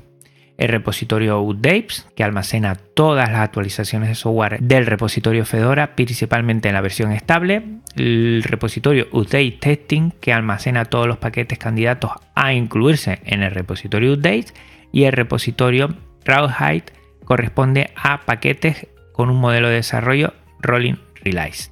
el 0.57 0.69
repositorio 0.69 1.41
Updates, 1.41 2.07
que 2.15 2.23
almacena 2.23 2.73
todas 2.73 3.29
las 3.31 3.41
actualizaciones 3.41 4.09
de 4.09 4.15
software 4.15 4.61
del 4.61 4.87
repositorio 4.87 5.45
Fedora, 5.45 5.95
principalmente 5.95 6.69
en 6.69 6.73
la 6.73 6.81
versión 6.81 7.11
estable, 7.11 7.81
el 7.95 8.41
repositorio 8.43 9.07
Update 9.11 9.57
Testing, 9.59 10.09
que 10.21 10.33
almacena 10.33 10.85
todos 10.85 11.05
los 11.05 11.17
paquetes 11.17 11.59
candidatos 11.59 12.13
a 12.33 12.53
incluirse 12.53 13.19
en 13.25 13.43
el 13.43 13.51
repositorio 13.51 14.13
Updates, 14.13 14.55
y 14.91 15.03
el 15.03 15.13
repositorio 15.13 15.95
Rawhide 16.25 16.93
corresponde 17.25 17.91
a 17.95 18.21
paquetes 18.21 18.87
con 19.11 19.29
un 19.29 19.39
modelo 19.39 19.69
de 19.69 19.75
desarrollo 19.75 20.33
Rolling 20.63 20.95
Release. 21.23 21.71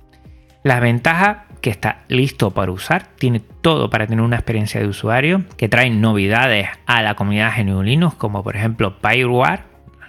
Las 0.64 0.80
ventajas 0.82 1.38
que 1.62 1.70
está 1.70 2.04
listo 2.08 2.52
para 2.52 2.72
usar, 2.72 3.08
tiene 3.18 3.40
todo 3.40 3.90
para 3.90 4.08
tener 4.08 4.24
una 4.24 4.36
experiencia 4.36 4.82
de 4.82 4.88
usuario, 4.88 5.44
que 5.58 5.70
trae 5.70 5.90
novedades 5.90 6.68
a 6.88 7.02
la 7.02 7.16
comunidad 7.16 7.54
GNU 7.56 7.84
Linux, 7.84 8.16
como 8.16 8.44
por 8.44 8.56
ejemplo 8.56 9.00
Pyreware, 9.00 9.62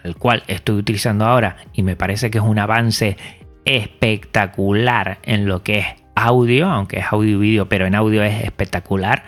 el 0.03 0.17
cual 0.17 0.43
estoy 0.49 0.77
utilizando 0.77 1.27
ahora 1.27 1.57
y 1.73 1.83
me 1.83 1.95
parece 1.95 2.31
que 2.31 2.39
es 2.39 2.45
un 2.45 2.59
avance 2.59 3.17
espectacular 3.65 5.19
en 5.23 5.47
lo 5.47 5.63
que 5.63 5.79
es 5.79 5.87
audio, 6.15 6.69
aunque 6.69 7.01
es 7.01 7.07
audio 7.11 7.37
y 7.37 7.41
vídeo, 7.41 7.69
pero 7.69 7.87
en 7.87 7.95
audio 7.95 8.23
es 8.23 8.43
espectacular. 8.45 9.25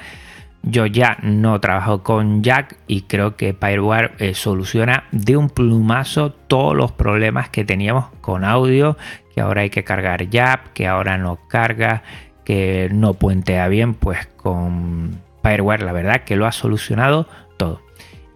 Yo 0.62 0.86
ya 0.86 1.18
no 1.22 1.60
trabajo 1.60 2.02
con 2.02 2.42
Jack 2.42 2.78
y 2.86 3.02
creo 3.02 3.36
que 3.36 3.52
Pyreware 3.52 4.12
eh, 4.18 4.34
soluciona 4.34 5.04
de 5.12 5.36
un 5.36 5.50
plumazo 5.50 6.32
todos 6.32 6.74
los 6.74 6.90
problemas 6.90 7.50
que 7.50 7.64
teníamos 7.64 8.06
con 8.22 8.44
audio 8.44 8.96
que 9.34 9.40
ahora 9.40 9.62
hay 9.62 9.70
que 9.70 9.82
cargar 9.82 10.28
YAP, 10.28 10.72
que 10.74 10.86
ahora 10.86 11.18
no 11.18 11.48
carga, 11.48 12.02
que 12.44 12.88
no 12.92 13.14
puentea 13.14 13.66
bien, 13.68 13.94
pues 13.94 14.26
con 14.36 15.20
Fireware 15.42 15.82
la 15.82 15.92
verdad 15.92 16.22
que 16.22 16.36
lo 16.36 16.46
ha 16.46 16.52
solucionado 16.52 17.26
todo. 17.56 17.82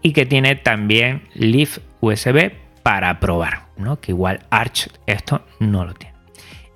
Y 0.03 0.13
que 0.13 0.27
tiene 0.27 0.57
también 0.57 1.23
Leaf 1.35 1.79
USB 2.01 2.53
para 2.83 3.21
probar, 3.21 3.67
¿no? 3.77 4.01
que 4.01 4.13
igual 4.13 4.41
Arch 4.51 4.89
esto 5.07 5.43
no 5.61 5.85
lo 5.85 5.95
tiene. 5.95 6.17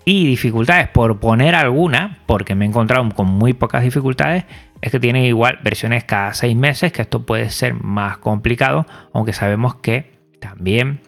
Y 0.05 0.27
dificultades, 0.27 0.89
por 0.89 1.19
poner 1.21 1.55
alguna, 1.55 2.19
porque 2.27 2.55
me 2.55 2.65
he 2.65 2.69
encontrado 2.69 3.09
con 3.11 3.27
muy 3.27 3.55
pocas 3.55 3.83
dificultades, 3.83 4.45
es 4.81 4.91
que 4.91 5.01
tiene 5.01 5.27
igual 5.27 5.61
versiones 5.63 6.05
cada 6.05 6.35
seis 6.35 6.57
meses, 6.57 6.93
que 6.93 7.03
esto 7.03 7.25
puede 7.25 7.51
ser 7.51 7.75
más 7.75 8.19
complicado, 8.19 8.85
aunque 9.13 9.33
sabemos 9.33 9.77
que 9.77 10.13
también 10.41 11.01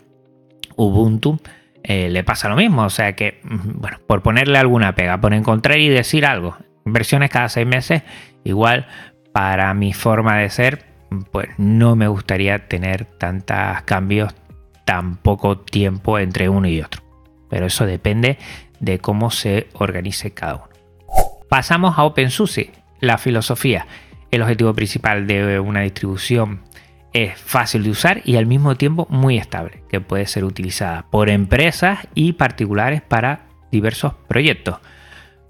Ubuntu 0.76 1.38
eh, 1.84 2.08
le 2.08 2.24
pasa 2.24 2.48
lo 2.48 2.56
mismo. 2.56 2.82
O 2.82 2.90
sea 2.90 3.14
que, 3.14 3.40
mm, 3.44 3.80
bueno, 3.80 3.98
por 4.06 4.22
ponerle 4.22 4.58
alguna 4.58 4.94
pega, 4.94 5.20
por 5.20 5.34
encontrar 5.34 5.78
y 5.78 5.88
decir 5.88 6.26
algo, 6.26 6.56
versiones 6.84 7.30
cada 7.30 7.48
seis 7.48 7.66
meses, 7.66 8.02
igual 8.42 8.88
para 9.32 9.72
mi 9.74 9.92
forma 9.92 10.38
de 10.38 10.50
ser, 10.50 10.86
pues 11.30 11.48
no 11.58 11.94
me 11.94 12.08
gustaría 12.08 12.66
tener 12.68 13.04
tantos 13.04 13.82
cambios 13.84 14.34
tan 14.84 15.16
poco 15.16 15.58
tiempo 15.58 16.18
entre 16.18 16.48
uno 16.48 16.66
y 16.66 16.80
otro. 16.80 17.02
Pero 17.50 17.66
eso 17.66 17.86
depende 17.86 18.38
de 18.80 18.98
cómo 18.98 19.30
se 19.30 19.68
organice 19.74 20.32
cada 20.32 20.54
uno. 20.56 20.68
Pasamos 21.48 21.98
a 21.98 22.04
OpenSUSE, 22.04 22.72
la 23.00 23.18
filosofía. 23.18 23.86
El 24.30 24.42
objetivo 24.42 24.74
principal 24.74 25.26
de 25.26 25.60
una 25.60 25.82
distribución 25.82 26.62
es 27.14 27.38
fácil 27.38 27.84
de 27.84 27.90
usar 27.90 28.20
y 28.24 28.36
al 28.36 28.44
mismo 28.44 28.76
tiempo 28.76 29.06
muy 29.08 29.38
estable, 29.38 29.82
que 29.88 30.00
puede 30.00 30.26
ser 30.26 30.44
utilizada 30.44 31.06
por 31.10 31.30
empresas 31.30 32.00
y 32.14 32.32
particulares 32.32 33.00
para 33.00 33.46
diversos 33.70 34.14
proyectos. 34.28 34.78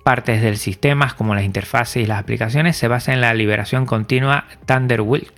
Partes 0.04 0.42
del 0.42 0.58
sistema, 0.58 1.14
como 1.16 1.34
las 1.34 1.44
interfaces 1.44 2.02
y 2.02 2.06
las 2.06 2.20
aplicaciones, 2.20 2.76
se 2.76 2.86
basan 2.86 3.14
en 3.14 3.20
la 3.22 3.32
liberación 3.32 3.86
continua 3.86 4.44
Thunderwheel, 4.66 5.32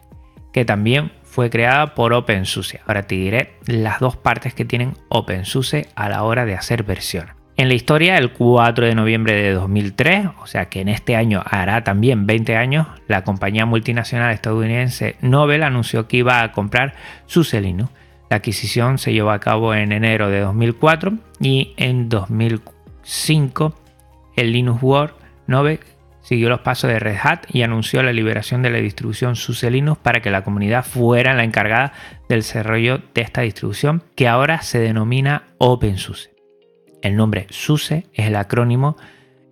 que 0.53 0.65
también 0.65 1.13
fue 1.23 1.49
creada 1.49 1.95
por 1.95 2.13
OpenSUSE. 2.13 2.81
Ahora 2.87 3.05
te 3.05 3.15
diré 3.15 3.55
las 3.67 4.01
dos 4.01 4.17
partes 4.17 4.53
que 4.53 4.65
tienen 4.65 4.95
OpenSUSE 5.09 5.89
a 5.95 6.09
la 6.09 6.25
hora 6.25 6.45
de 6.45 6.55
hacer 6.55 6.83
versiones. 6.83 7.36
En 7.59 7.69
la 7.69 7.75
historia, 7.75 8.19
el 8.19 8.33
4 8.33 8.85
de 8.85 8.95
noviembre 8.95 9.33
de 9.33 9.53
2003, 9.53 10.27
o 10.43 10.47
sea 10.47 10.67
que 10.67 10.83
en 10.83 10.91
este 10.91 11.17
año 11.17 11.43
hará 11.47 11.85
también 11.85 12.27
20 12.27 12.55
años, 12.55 12.87
la 13.09 13.25
compañía 13.25 13.65
multinacional 13.65 14.35
estadounidense 14.35 15.17
Nobel 15.23 15.63
anunció 15.63 16.07
que 16.07 16.19
iba 16.19 16.43
a 16.43 16.53
comprar 16.53 16.95
SUSE 17.25 17.63
Linux. 17.63 17.91
La 18.29 18.37
adquisición 18.39 18.99
se 18.99 19.15
llevó 19.15 19.31
a 19.31 19.41
cabo 19.41 19.75
en 19.75 19.93
enero 19.93 20.29
de 20.29 20.41
2004 20.41 21.15
y 21.41 21.73
en 21.79 22.11
2005 22.11 23.75
el 24.37 24.53
Linux 24.53 24.83
World 24.83 25.15
Nobel 25.47 25.81
siguió 26.21 26.51
los 26.51 26.61
pasos 26.61 26.91
de 26.91 26.99
Red 26.99 27.17
Hat 27.23 27.45
y 27.49 27.63
anunció 27.63 28.03
la 28.03 28.13
liberación 28.13 28.61
de 28.61 28.69
la 28.69 28.79
distribución 28.79 29.35
SUSE 29.35 29.71
Linux 29.71 29.99
para 30.03 30.21
que 30.21 30.31
la 30.31 30.45
comunidad 30.45 30.85
fuera 30.85 31.33
la 31.33 31.45
encargada 31.45 31.95
del 32.29 32.41
desarrollo 32.41 33.01
de 33.15 33.23
esta 33.23 33.41
distribución 33.41 34.03
que 34.15 34.29
ahora 34.29 34.61
se 34.61 34.79
denomina 34.79 35.45
OpenSUSE. 35.57 36.36
El 37.03 37.17
nombre 37.17 37.47
SUSE 37.51 38.07
es 38.13 38.27
el 38.27 38.37
acrónimo 38.37 38.97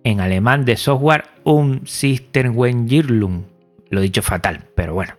en 0.03 0.21
alemán 0.21 0.65
de 0.65 0.77
software 0.77 1.25
Um 1.43 1.85
Systementwicklung. 1.85 3.43
Lo 3.89 3.99
he 3.99 4.03
dicho 4.03 4.21
fatal, 4.21 4.65
pero 4.75 4.93
bueno, 4.93 5.13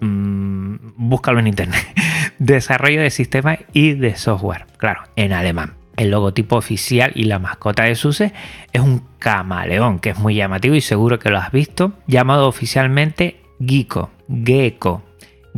mmm, 0.00 0.76
búscalo 0.96 1.40
en 1.40 1.48
internet. 1.48 1.86
Desarrollo 2.38 3.00
de 3.00 3.10
sistemas 3.10 3.58
y 3.72 3.94
de 3.94 4.16
software, 4.16 4.66
claro, 4.76 5.02
en 5.16 5.32
alemán. 5.32 5.74
El 5.96 6.10
logotipo 6.10 6.56
oficial 6.56 7.10
y 7.14 7.24
la 7.24 7.40
mascota 7.40 7.84
de 7.84 7.96
SUSE 7.96 8.32
es 8.72 8.80
un 8.80 9.02
camaleón, 9.18 9.98
que 9.98 10.10
es 10.10 10.18
muy 10.18 10.36
llamativo 10.36 10.76
y 10.76 10.80
seguro 10.80 11.18
que 11.18 11.30
lo 11.30 11.38
has 11.38 11.50
visto, 11.50 11.92
llamado 12.06 12.46
oficialmente 12.46 13.42
Gecko. 13.60 14.10
Gecko. 14.44 15.02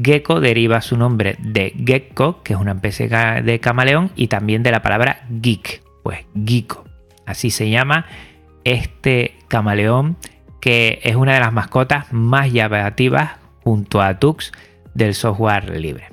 Gecko 0.03 0.41
deriva 0.41 0.81
su 0.81 0.97
nombre 0.97 1.37
de 1.41 1.75
gecko, 1.85 2.43
que 2.43 2.55
es 2.55 2.59
una 2.59 2.73
especie 2.73 3.09
de 3.09 3.61
camaleón, 3.61 4.11
y 4.17 4.29
también 4.29 4.63
de 4.63 4.71
la 4.71 4.81
palabra 4.81 5.27
geek, 5.29 5.83
pues 6.03 6.27
Giko. 6.45 6.85
Así 7.27 7.51
se 7.51 7.71
llama 7.71 8.07
este 8.65 9.37
camaleón 9.49 10.17
que 10.61 11.01
es 11.03 11.17
una 11.17 11.35
de 11.35 11.41
las 11.41 11.53
mascotas 11.53 12.13
más 12.13 12.53
llamativas 12.53 13.33
junto 13.65 14.03
a 14.03 14.19
Tux 14.19 14.53
del 14.95 15.15
software 15.15 15.81
libre. 15.81 16.09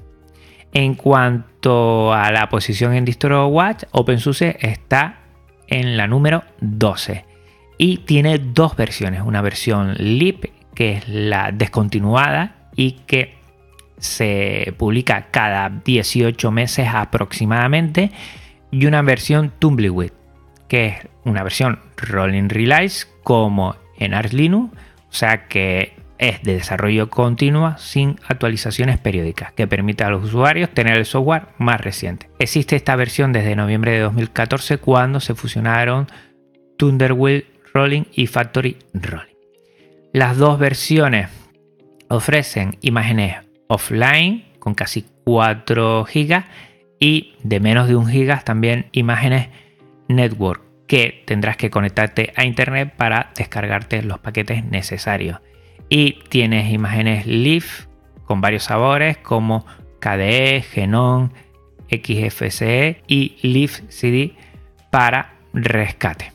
En 0.73 0.95
cuanto 0.95 2.13
a 2.13 2.32
la 2.32 2.50
posición 2.50 2.93
en 2.93 3.06
DistroWatch, 3.06 3.84
OpenSUSE 3.91 4.58
está 4.62 5.19
en 5.67 5.97
la 5.97 6.08
número 6.08 6.43
12 6.62 7.26
y 7.78 7.97
tiene 8.00 8.38
dos 8.38 8.76
versiones, 8.76 9.21
una 9.21 9.41
versión 9.41 9.95
LIP 9.95 10.45
que 10.73 10.93
es 10.93 11.10
la 11.10 11.52
descontinuada 11.52 12.69
y 12.76 12.91
que 13.08 13.38
se 13.97 14.76
publica 14.78 15.28
cada 15.32 15.69
18 15.69 16.52
meses 16.52 16.88
aproximadamente 16.93 18.12
y 18.71 18.86
una 18.86 19.01
versión 19.01 19.51
Tumbleweed, 19.60 20.12
que 20.67 20.88
es 20.88 21.08
una 21.23 21.43
versión 21.43 21.80
Rolling 21.97 22.49
Release 22.49 23.08
como 23.23 23.75
en 23.97 24.13
Arch 24.13 24.34
Linux, 24.34 24.73
o 25.10 25.13
sea 25.13 25.47
que 25.47 25.93
es 26.17 26.41
de 26.41 26.56
desarrollo 26.56 27.10
continuo 27.10 27.77
sin 27.77 28.19
actualizaciones 28.27 28.97
periódicas, 28.97 29.51
que 29.53 29.67
permite 29.67 30.03
a 30.03 30.10
los 30.10 30.25
usuarios 30.25 30.71
tener 30.71 30.97
el 30.97 31.06
software 31.06 31.47
más 31.58 31.80
reciente. 31.80 32.30
Existe 32.39 32.75
esta 32.75 32.95
versión 32.95 33.34
desde 33.34 33.56
noviembre 33.56 33.91
de 33.91 33.99
2014 33.99 34.80
cuando 34.80 35.19
se 35.19 35.36
fusionaron 35.36 36.08
Thunderwheel 36.77 37.45
Rolling 37.73 38.03
y 38.13 38.27
Factory 38.27 38.77
Rolling. 38.93 39.36
Las 40.13 40.38
dos 40.38 40.58
versiones 40.58 41.30
ofrecen 42.10 42.77
imágenes 42.82 43.38
offline 43.67 44.45
con 44.60 44.73
casi 44.73 45.06
4 45.25 46.06
GB 46.06 46.43
y 46.99 47.36
de 47.43 47.60
menos 47.60 47.88
de 47.88 47.95
un 47.95 48.07
gigas 48.07 48.43
también 48.43 48.88
imágenes 48.91 49.49
network 50.07 50.62
que 50.88 51.23
tendrás 51.25 51.57
que 51.57 51.69
conectarte 51.69 52.33
a 52.36 52.45
internet 52.45 52.93
para 52.95 53.31
descargarte 53.36 54.01
los 54.01 54.19
paquetes 54.19 54.63
necesarios. 54.65 55.39
Y 55.89 56.19
tienes 56.29 56.71
imágenes 56.71 57.27
Leaf 57.27 57.86
con 58.25 58.41
varios 58.41 58.63
sabores 58.63 59.17
como 59.17 59.65
KDE, 59.99 60.62
Genon, 60.62 61.33
XFCE 61.89 63.03
y 63.07 63.38
Leaf 63.41 63.81
CD 63.89 64.36
para 64.91 65.36
rescate. 65.53 66.33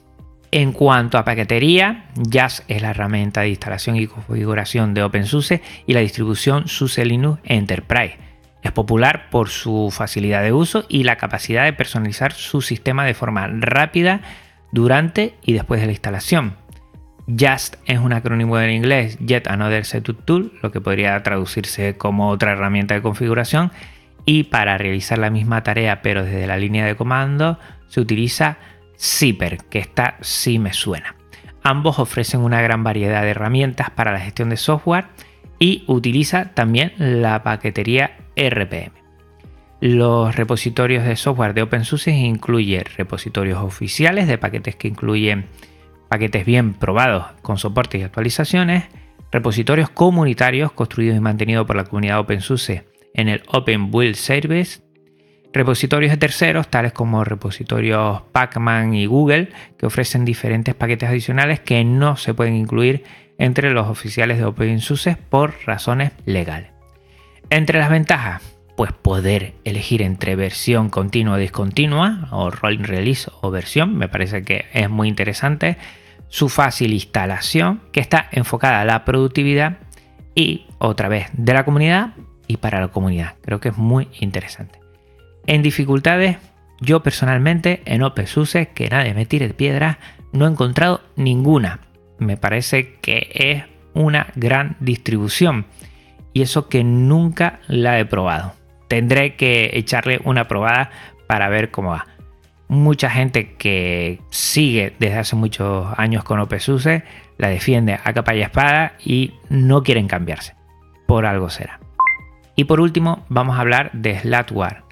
En 0.51 0.73
cuanto 0.73 1.17
a 1.17 1.25
paquetería, 1.25 2.11
Jazz 2.15 2.63
es 2.69 2.83
la 2.83 2.91
herramienta 2.91 3.41
de 3.41 3.49
instalación 3.49 3.97
y 3.97 4.07
configuración 4.07 4.93
de 4.93 5.03
OpenSUSE 5.03 5.63
y 5.87 5.95
la 5.95 6.01
distribución 6.01 6.69
SUSE 6.69 7.07
Linux 7.07 7.41
Enterprise 7.45 8.19
es 8.63 8.73
popular 8.73 9.29
por 9.31 9.49
su 9.49 9.91
facilidad 9.93 10.43
de 10.43 10.53
uso 10.53 10.85
y 10.89 11.05
la 11.05 11.17
capacidad 11.17 11.65
de 11.65 11.73
personalizar 11.73 12.33
su 12.33 12.63
sistema 12.63 13.05
de 13.05 13.15
forma 13.15 13.49
rápida 13.49 14.21
durante 14.71 15.35
y 15.43 15.53
después 15.53 15.81
de 15.81 15.87
la 15.87 15.93
instalación. 15.93 16.57
Just 17.29 17.77
es 17.87 17.99
un 17.99 18.13
acrónimo 18.13 18.59
en 18.59 18.71
inglés 18.71 19.19
Yet 19.19 19.49
Another 19.49 19.85
Setup 19.85 20.25
Tool, 20.25 20.53
lo 20.63 20.73
que 20.73 20.81
podría 20.81 21.23
traducirse 21.23 21.97
como 21.97 22.31
otra 22.31 22.53
herramienta 22.53 22.95
de 22.95 23.03
configuración. 23.03 23.71
Y 24.25 24.45
para 24.45 24.79
realizar 24.79 25.19
la 25.19 25.31
misma 25.31 25.63
tarea 25.63 26.03
pero 26.03 26.25
desde 26.25 26.47
la 26.47 26.57
línea 26.57 26.87
de 26.87 26.97
comando 26.97 27.59
se 27.89 28.01
utiliza 28.01 28.59
Zipper, 28.99 29.59
que 29.69 29.81
esta 29.81 30.17
sí 30.21 30.59
me 30.59 30.73
suena. 30.73 31.17
Ambos 31.65 31.99
ofrecen 31.99 32.41
una 32.41 32.61
gran 32.61 32.85
variedad 32.85 33.23
de 33.23 33.31
herramientas 33.31 33.91
para 33.91 34.13
la 34.13 34.21
gestión 34.21 34.49
de 34.49 34.57
software 34.57 35.07
y 35.59 35.85
utiliza 35.87 36.55
también 36.55 36.93
la 36.99 37.43
paquetería 37.43 38.17
RPM. 38.37 38.93
Los 39.81 40.37
repositorios 40.37 41.05
de 41.05 41.17
software 41.17 41.55
de 41.55 41.63
OpenSUSE 41.63 42.13
incluyen 42.13 42.85
repositorios 42.97 43.59
oficiales 43.59 44.29
de 44.29 44.39
paquetes 44.39 44.77
que 44.77 44.89
incluyen 44.89 45.47
paquetes 46.09 46.47
bien 46.47 46.75
probados 46.75 47.25
con 47.43 47.59
soporte 47.59 47.99
y 47.99 48.03
actualizaciones, 48.03 48.85
repositorios 49.33 49.91
comunitarios 49.91 50.71
construidos 50.73 51.17
y 51.17 51.21
mantenidos 51.21 51.67
por 51.67 51.75
la 51.75 51.85
comunidad 51.85 52.21
OpenSUSE 52.21 52.87
en 53.15 53.29
el 53.29 53.43
Open 53.49 53.91
Build 53.91 54.15
Service, 54.15 54.83
repositorios 55.53 56.13
de 56.13 56.19
terceros 56.19 56.69
tales 56.69 56.93
como 56.93 57.25
repositorios 57.25 58.23
Pacman 58.33 58.95
y 58.95 59.07
Google 59.07 59.49
que 59.79 59.87
ofrecen 59.87 60.25
diferentes 60.25 60.75
paquetes 60.75 61.09
adicionales 61.09 61.61
que 61.61 61.83
no 61.85 62.17
se 62.17 62.35
pueden 62.35 62.55
incluir 62.55 63.05
entre 63.39 63.73
los 63.73 63.89
oficiales 63.89 64.39
de 64.39 64.45
OpenSUSE 64.45 65.17
por 65.17 65.55
razones 65.67 66.13
legales. 66.25 66.72
Entre 67.53 67.79
las 67.79 67.91
ventajas, 67.91 68.41
pues 68.79 68.95
poder 68.95 69.53
elegir 69.65 70.01
entre 70.01 70.37
versión 70.37 70.89
continua 70.89 71.35
o 71.35 71.37
discontinua, 71.37 72.29
o 72.31 72.51
rolling 72.51 72.85
release 72.85 73.31
o 73.43 73.51
versión, 73.51 73.95
me 73.95 74.09
parece 74.09 74.43
que 74.43 74.65
es 74.73 74.89
muy 74.89 75.07
interesante. 75.07 75.77
Su 76.29 76.49
fácil 76.49 76.95
instalación, 76.95 77.83
que 77.93 78.01
está 78.01 78.27
enfocada 78.33 78.81
a 78.81 78.87
la 78.87 79.05
productividad 79.05 79.81
y 80.35 80.65
otra 80.79 81.09
vez 81.09 81.27
de 81.35 81.53
la 81.53 81.67
comunidad 81.67 82.15
y 82.47 82.57
para 82.57 82.81
la 82.81 82.89
comunidad. 82.89 83.35
Creo 83.43 83.61
que 83.61 83.69
es 83.69 83.77
muy 83.77 84.09
interesante. 84.19 84.81
En 85.47 85.63
dificultades, 85.63 86.39
yo 86.81 87.03
personalmente 87.03 87.83
en 87.85 88.03
OpenSUSE, 88.03 88.71
que 88.71 88.89
nadie 88.89 89.13
me 89.13 89.27
tire 89.27 89.51
piedra, 89.51 89.99
no 90.33 90.47
he 90.47 90.51
encontrado 90.51 91.03
ninguna. 91.17 91.81
Me 92.19 92.39
parece 92.39 92.95
que 93.03 93.29
es 93.35 93.65
una 93.93 94.29
gran 94.37 94.79
distribución 94.81 95.67
y 96.33 96.43
eso 96.43 96.69
que 96.69 96.85
nunca 96.85 97.61
la 97.69 97.99
he 97.99 98.05
probado. 98.05 98.55
Tendré 98.89 99.37
que 99.37 99.71
echarle 99.75 100.21
una 100.25 100.49
probada 100.49 100.91
para 101.27 101.49
ver 101.49 101.71
cómo 101.71 101.91
va. 101.91 102.07
Mucha 102.69 103.11
gente 103.11 103.55
que 103.55 104.21
sigue 104.31 104.95
desde 104.99 105.19
hace 105.19 105.37
muchos 105.37 105.87
años 105.97 106.25
con 106.25 106.41
OpenSUSE 106.41 107.05
la 107.39 107.49
defiende 107.49 107.99
a 108.03 108.13
capa 108.13 108.35
y 108.35 108.43
espada 108.43 108.95
y 109.05 109.35
no 109.49 109.83
quieren 109.83 110.09
cambiarse. 110.09 110.55
Por 111.07 111.27
algo 111.27 111.51
será. 111.51 111.81
Y 112.57 112.65
por 112.65 112.81
último, 112.81 113.25
vamos 113.29 113.57
a 113.57 113.61
hablar 113.61 113.91
de 113.93 114.19
Slatware, 114.19 114.85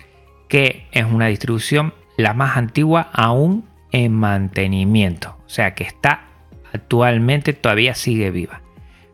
que 0.49 0.87
es 0.93 1.05
una 1.05 1.27
distribución 1.27 1.95
la 2.17 2.35
más 2.35 2.57
antigua 2.57 3.09
aún 3.13 3.67
en 3.93 4.13
mantenimiento. 4.13 5.37
O 5.47 5.49
sea 5.49 5.75
que 5.75 5.85
está 5.85 6.25
actualmente 6.73 7.53
todavía 7.53 7.95
sigue 7.95 8.31
viva 8.31 8.61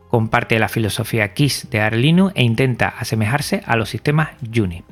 comparte 0.09 0.59
la 0.59 0.69
filosofía 0.69 1.33
KISS 1.33 1.69
de 1.69 1.81
Arlinu 1.81 2.31
e 2.35 2.43
intenta 2.43 2.87
asemejarse 2.87 3.61
a 3.65 3.75
los 3.75 3.89
sistemas 3.89 4.29
Juni. 4.53 4.83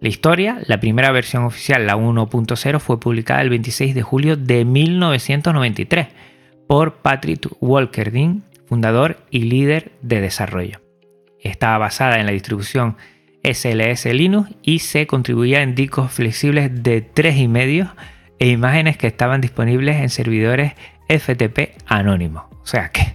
La 0.00 0.08
historia, 0.08 0.58
la 0.66 0.80
primera 0.80 1.12
versión 1.12 1.44
oficial, 1.44 1.86
la 1.86 1.96
1.0, 1.96 2.80
fue 2.80 2.98
publicada 2.98 3.40
el 3.40 3.50
26 3.50 3.94
de 3.94 4.02
julio 4.02 4.36
de 4.36 4.64
1993 4.64 6.08
por 6.66 6.94
Patrick 6.94 7.48
Walkerding, 7.60 8.42
fundador 8.66 9.18
y 9.30 9.40
líder 9.40 9.92
de 10.02 10.20
desarrollo. 10.20 10.80
Estaba 11.40 11.78
basada 11.78 12.18
en 12.18 12.26
la 12.26 12.32
distribución 12.32 12.96
SLS 13.44 14.06
Linux 14.06 14.50
y 14.62 14.80
se 14.80 15.06
contribuía 15.06 15.62
en 15.62 15.74
discos 15.74 16.12
flexibles 16.12 16.82
de 16.82 17.04
3,5 17.12 17.92
e 18.38 18.48
imágenes 18.48 18.96
que 18.96 19.06
estaban 19.06 19.40
disponibles 19.40 19.96
en 19.96 20.08
servidores 20.08 20.72
FTP 21.08 21.76
anónimos. 21.86 22.44
O 22.62 22.66
sea 22.66 22.90
que 22.90 23.11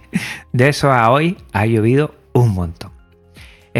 de 0.53 0.69
eso 0.69 0.91
a 0.91 1.09
hoy 1.09 1.37
ha 1.53 1.65
llovido 1.65 2.15
un 2.33 2.53
montón. 2.53 2.97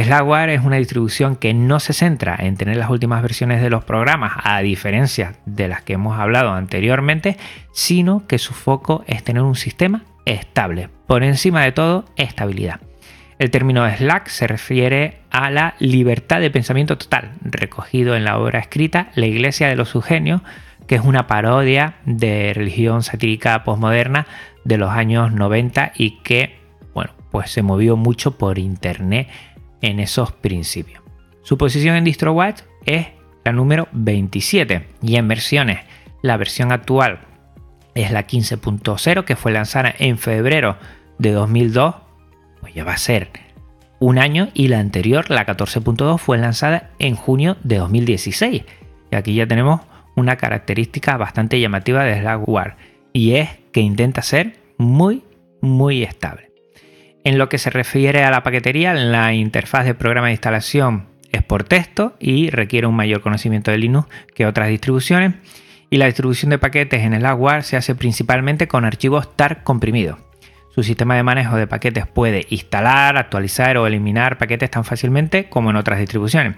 Slackware 0.03 0.51
es 0.51 0.63
una 0.63 0.75
distribución 0.75 1.35
que 1.35 1.53
no 1.55 1.79
se 1.79 1.93
centra 1.93 2.35
en 2.39 2.55
tener 2.55 2.77
las 2.77 2.89
últimas 2.89 3.21
versiones 3.21 3.61
de 3.61 3.71
los 3.71 3.83
programas, 3.83 4.33
a 4.43 4.59
diferencia 4.59 5.33
de 5.45 5.67
las 5.67 5.81
que 5.81 5.93
hemos 5.93 6.19
hablado 6.19 6.51
anteriormente, 6.51 7.37
sino 7.71 8.27
que 8.27 8.37
su 8.37 8.53
foco 8.53 9.03
es 9.07 9.23
tener 9.23 9.41
un 9.41 9.55
sistema 9.55 10.03
estable. 10.25 10.89
Por 11.07 11.23
encima 11.23 11.63
de 11.63 11.71
todo, 11.71 12.05
estabilidad. 12.15 12.79
El 13.39 13.51
término 13.51 13.87
Slack 13.89 14.27
se 14.27 14.47
refiere 14.47 15.19
a 15.29 15.49
la 15.49 15.75
libertad 15.79 16.41
de 16.41 16.51
pensamiento 16.51 16.97
total, 16.97 17.31
recogido 17.41 18.15
en 18.15 18.23
la 18.23 18.37
obra 18.37 18.59
escrita 18.59 19.09
La 19.15 19.25
Iglesia 19.25 19.67
de 19.67 19.75
los 19.75 19.93
Eugenios, 19.95 20.41
que 20.87 20.95
es 20.95 21.01
una 21.01 21.27
parodia 21.27 21.95
de 22.05 22.53
religión 22.55 23.03
satírica 23.03 23.63
postmoderna 23.63 24.25
de 24.67 24.77
los 24.77 24.89
años 24.89 25.31
90 25.31 25.93
y 25.95 26.19
que, 26.19 26.59
bueno, 26.93 27.11
pues 27.31 27.51
se 27.51 27.63
movió 27.63 27.95
mucho 27.95 28.37
por 28.37 28.59
internet 28.59 29.29
en 29.81 30.01
esos 30.01 30.33
principios. 30.33 31.01
Su 31.41 31.57
posición 31.57 31.95
en 31.95 32.03
DistroWatch 32.03 32.61
es 32.85 33.07
la 33.45 33.53
número 33.53 33.87
27 33.93 34.87
y 35.01 35.15
en 35.15 35.27
versiones, 35.29 35.79
la 36.21 36.35
versión 36.35 36.73
actual 36.73 37.21
es 37.95 38.11
la 38.11 38.27
15.0 38.27 39.23
que 39.23 39.37
fue 39.37 39.53
lanzada 39.53 39.93
en 39.97 40.17
febrero 40.17 40.75
de 41.17 41.31
2002, 41.31 41.95
pues 42.59 42.73
ya 42.73 42.83
va 42.83 42.93
a 42.93 42.97
ser 42.97 43.29
un 43.99 44.19
año 44.19 44.49
y 44.53 44.67
la 44.67 44.79
anterior, 44.79 45.29
la 45.29 45.45
14.2, 45.45 46.17
fue 46.17 46.37
lanzada 46.37 46.91
en 46.99 47.15
junio 47.15 47.55
de 47.63 47.77
2016. 47.77 48.63
Y 49.11 49.15
aquí 49.15 49.33
ya 49.33 49.47
tenemos 49.47 49.81
una 50.15 50.35
característica 50.35 51.15
bastante 51.15 51.59
llamativa 51.59 52.03
de 52.03 52.19
Slackware 52.19 52.75
y 53.13 53.35
es 53.35 53.49
que 53.77 53.83
intenta 53.83 54.23
ser 54.23 54.53
muy, 54.79 55.23
muy 55.61 56.01
estable. 56.01 56.49
En 57.23 57.37
lo 57.37 57.47
que 57.47 57.59
se 57.59 57.69
refiere 57.69 58.23
a 58.23 58.31
la 58.31 58.41
paquetería, 58.41 58.95
la 58.95 59.35
interfaz 59.35 59.85
de 59.85 59.93
programa 59.93 60.25
de 60.25 60.33
instalación 60.33 61.09
es 61.31 61.43
por 61.43 61.63
texto 61.63 62.15
y 62.19 62.49
requiere 62.49 62.87
un 62.87 62.95
mayor 62.95 63.21
conocimiento 63.21 63.69
de 63.69 63.77
Linux 63.77 64.07
que 64.33 64.47
otras 64.47 64.69
distribuciones. 64.69 65.35
Y 65.91 65.97
la 65.97 66.07
distribución 66.07 66.49
de 66.49 66.57
paquetes 66.57 67.03
en 67.03 67.13
el 67.13 67.19
Slackware 67.19 67.61
se 67.61 67.77
hace 67.77 67.93
principalmente 67.93 68.67
con 68.67 68.83
archivos 68.83 69.37
TAR 69.37 69.61
comprimidos. 69.61 70.17
Su 70.73 70.81
sistema 70.81 71.15
de 71.15 71.21
manejo 71.21 71.55
de 71.55 71.67
paquetes 71.67 72.07
puede 72.07 72.47
instalar, 72.49 73.15
actualizar 73.15 73.77
o 73.77 73.85
eliminar 73.85 74.39
paquetes 74.39 74.71
tan 74.71 74.85
fácilmente 74.85 75.49
como 75.49 75.69
en 75.69 75.75
otras 75.75 75.99
distribuciones, 75.99 76.55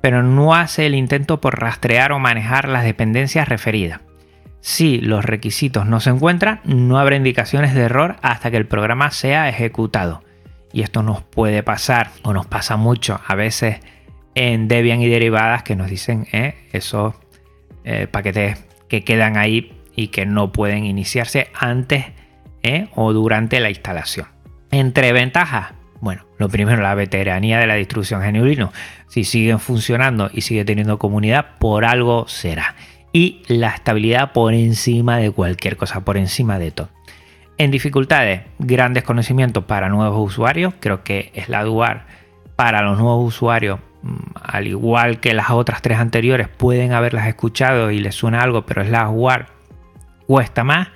pero 0.00 0.24
no 0.24 0.52
hace 0.52 0.86
el 0.86 0.96
intento 0.96 1.40
por 1.40 1.60
rastrear 1.60 2.10
o 2.10 2.18
manejar 2.18 2.68
las 2.68 2.82
dependencias 2.82 3.48
referidas. 3.48 4.00
Si 4.66 4.98
los 4.98 5.24
requisitos 5.24 5.86
no 5.86 6.00
se 6.00 6.10
encuentran, 6.10 6.60
no 6.64 6.98
habrá 6.98 7.14
indicaciones 7.14 7.72
de 7.72 7.82
error 7.82 8.16
hasta 8.20 8.50
que 8.50 8.56
el 8.56 8.66
programa 8.66 9.12
sea 9.12 9.48
ejecutado. 9.48 10.24
Y 10.72 10.82
esto 10.82 11.04
nos 11.04 11.22
puede 11.22 11.62
pasar, 11.62 12.10
o 12.24 12.32
nos 12.32 12.46
pasa 12.46 12.76
mucho 12.76 13.20
a 13.28 13.36
veces 13.36 13.78
en 14.34 14.66
Debian 14.66 15.00
y 15.00 15.08
derivadas 15.08 15.62
que 15.62 15.76
nos 15.76 15.88
dicen 15.88 16.26
eh, 16.32 16.66
esos 16.72 17.14
eh, 17.84 18.08
paquetes 18.08 18.66
que 18.88 19.04
quedan 19.04 19.36
ahí 19.36 19.72
y 19.94 20.08
que 20.08 20.26
no 20.26 20.50
pueden 20.50 20.84
iniciarse 20.84 21.46
antes 21.54 22.06
eh, 22.64 22.88
o 22.96 23.12
durante 23.12 23.60
la 23.60 23.70
instalación. 23.70 24.26
Entre 24.72 25.12
ventajas, 25.12 25.74
bueno, 26.00 26.26
lo 26.38 26.48
primero, 26.48 26.82
la 26.82 26.96
veteranía 26.96 27.60
de 27.60 27.68
la 27.68 27.76
distribución 27.76 28.20
GNU. 28.20 28.70
Si 29.06 29.22
siguen 29.22 29.60
funcionando 29.60 30.28
y 30.32 30.40
sigue 30.40 30.64
teniendo 30.64 30.98
comunidad, 30.98 31.54
por 31.60 31.84
algo 31.84 32.26
será 32.26 32.74
y 33.16 33.40
la 33.48 33.70
estabilidad 33.70 34.32
por 34.32 34.52
encima 34.52 35.16
de 35.16 35.30
cualquier 35.30 35.78
cosa, 35.78 36.04
por 36.04 36.18
encima 36.18 36.58
de 36.58 36.70
todo. 36.70 36.90
En 37.56 37.70
dificultades, 37.70 38.42
grandes 38.58 39.04
conocimientos 39.04 39.64
para 39.64 39.88
nuevos 39.88 40.32
usuarios. 40.32 40.74
Creo 40.80 41.02
que 41.02 41.32
es 41.34 41.48
la 41.48 41.64
Duar 41.64 42.04
para 42.56 42.82
los 42.82 42.98
nuevos 42.98 43.26
usuarios, 43.26 43.80
mm, 44.02 44.16
al 44.34 44.66
igual 44.66 45.18
que 45.20 45.32
las 45.32 45.48
otras 45.48 45.80
tres 45.80 45.98
anteriores, 45.98 46.48
pueden 46.48 46.92
haberlas 46.92 47.26
escuchado 47.26 47.90
y 47.90 48.00
les 48.00 48.14
suena 48.14 48.42
algo, 48.42 48.66
pero 48.66 48.82
es 48.82 48.90
la 48.90 49.08
UAR 49.08 49.46
cuesta 50.26 50.62
más 50.62 50.88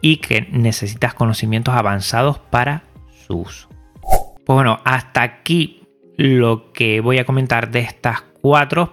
y 0.00 0.18
que 0.18 0.42
necesitas 0.52 1.14
conocimientos 1.14 1.74
avanzados 1.74 2.38
para 2.38 2.84
su 3.26 3.38
uso. 3.38 3.68
Pues 4.00 4.54
bueno, 4.54 4.78
hasta 4.84 5.22
aquí 5.22 5.85
lo 6.16 6.72
que 6.72 7.00
voy 7.00 7.18
a 7.18 7.24
comentar 7.24 7.70
de 7.70 7.80
estas 7.80 8.24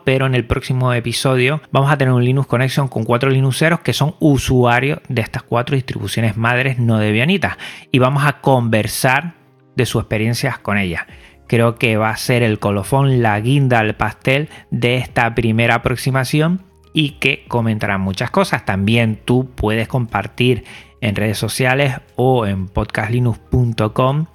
pero 0.03 0.25
en 0.25 0.33
el 0.33 0.45
próximo 0.45 0.93
episodio 0.93 1.61
vamos 1.71 1.91
a 1.91 1.97
tener 1.97 2.13
un 2.13 2.23
Linux 2.23 2.47
Connection 2.47 2.87
con 2.87 3.03
cuatro 3.03 3.29
Linuxeros 3.29 3.81
que 3.81 3.93
son 3.93 4.15
usuarios 4.19 4.99
de 5.09 5.21
estas 5.21 5.43
cuatro 5.43 5.75
distribuciones 5.75 6.37
madres 6.37 6.79
no 6.79 6.97
debianitas 6.97 7.57
y 7.91 7.99
vamos 7.99 8.23
a 8.25 8.41
conversar 8.41 9.35
de 9.75 9.85
sus 9.85 10.01
experiencias 10.01 10.57
con 10.57 10.77
ellas. 10.77 11.03
Creo 11.47 11.75
que 11.75 11.97
va 11.97 12.09
a 12.09 12.17
ser 12.17 12.41
el 12.41 12.57
colofón, 12.57 13.21
la 13.21 13.39
guinda 13.39 13.79
al 13.79 13.95
pastel 13.95 14.49
de 14.71 14.95
esta 14.95 15.35
primera 15.35 15.75
aproximación 15.75 16.63
y 16.93 17.19
que 17.19 17.45
comentarán 17.47 18.01
muchas 18.01 18.31
cosas. 18.31 18.65
También 18.65 19.19
tú 19.23 19.51
puedes 19.53 19.87
compartir 19.87 20.63
en 20.99 21.15
redes 21.15 21.37
sociales 21.37 21.97
o 22.15 22.47
en 22.47 22.67
podcastlinux.com 22.67 24.25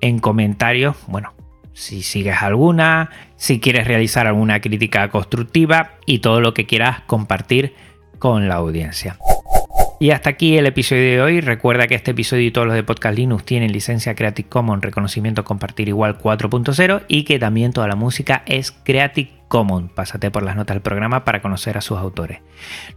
en 0.00 0.18
comentarios, 0.18 0.96
bueno, 1.06 1.32
si 1.78 2.02
sigues 2.02 2.42
alguna, 2.42 3.10
si 3.36 3.60
quieres 3.60 3.86
realizar 3.86 4.26
alguna 4.26 4.60
crítica 4.60 5.08
constructiva 5.10 5.92
y 6.06 6.18
todo 6.18 6.40
lo 6.40 6.52
que 6.52 6.66
quieras 6.66 7.02
compartir 7.06 7.72
con 8.18 8.48
la 8.48 8.56
audiencia. 8.56 9.16
Y 10.00 10.10
hasta 10.10 10.30
aquí 10.30 10.58
el 10.58 10.66
episodio 10.66 11.02
de 11.02 11.22
hoy. 11.22 11.40
Recuerda 11.40 11.86
que 11.86 11.94
este 11.94 12.10
episodio 12.10 12.46
y 12.46 12.50
todos 12.50 12.66
los 12.66 12.74
de 12.74 12.82
Podcast 12.82 13.16
Linux 13.16 13.44
tienen 13.44 13.70
licencia 13.70 14.16
Creative 14.16 14.48
Commons 14.48 14.82
reconocimiento 14.82 15.44
compartir 15.44 15.88
igual 15.88 16.18
4.0 16.18 17.04
y 17.06 17.22
que 17.22 17.38
también 17.38 17.72
toda 17.72 17.86
la 17.86 17.96
música 17.96 18.42
es 18.46 18.72
Creative 18.72 19.30
Commons. 19.48 19.90
Pásate 19.92 20.30
por 20.30 20.42
las 20.42 20.56
notas 20.56 20.74
del 20.74 20.82
programa 20.82 21.24
para 21.24 21.42
conocer 21.42 21.76
a 21.76 21.80
sus 21.80 21.98
autores. 21.98 22.40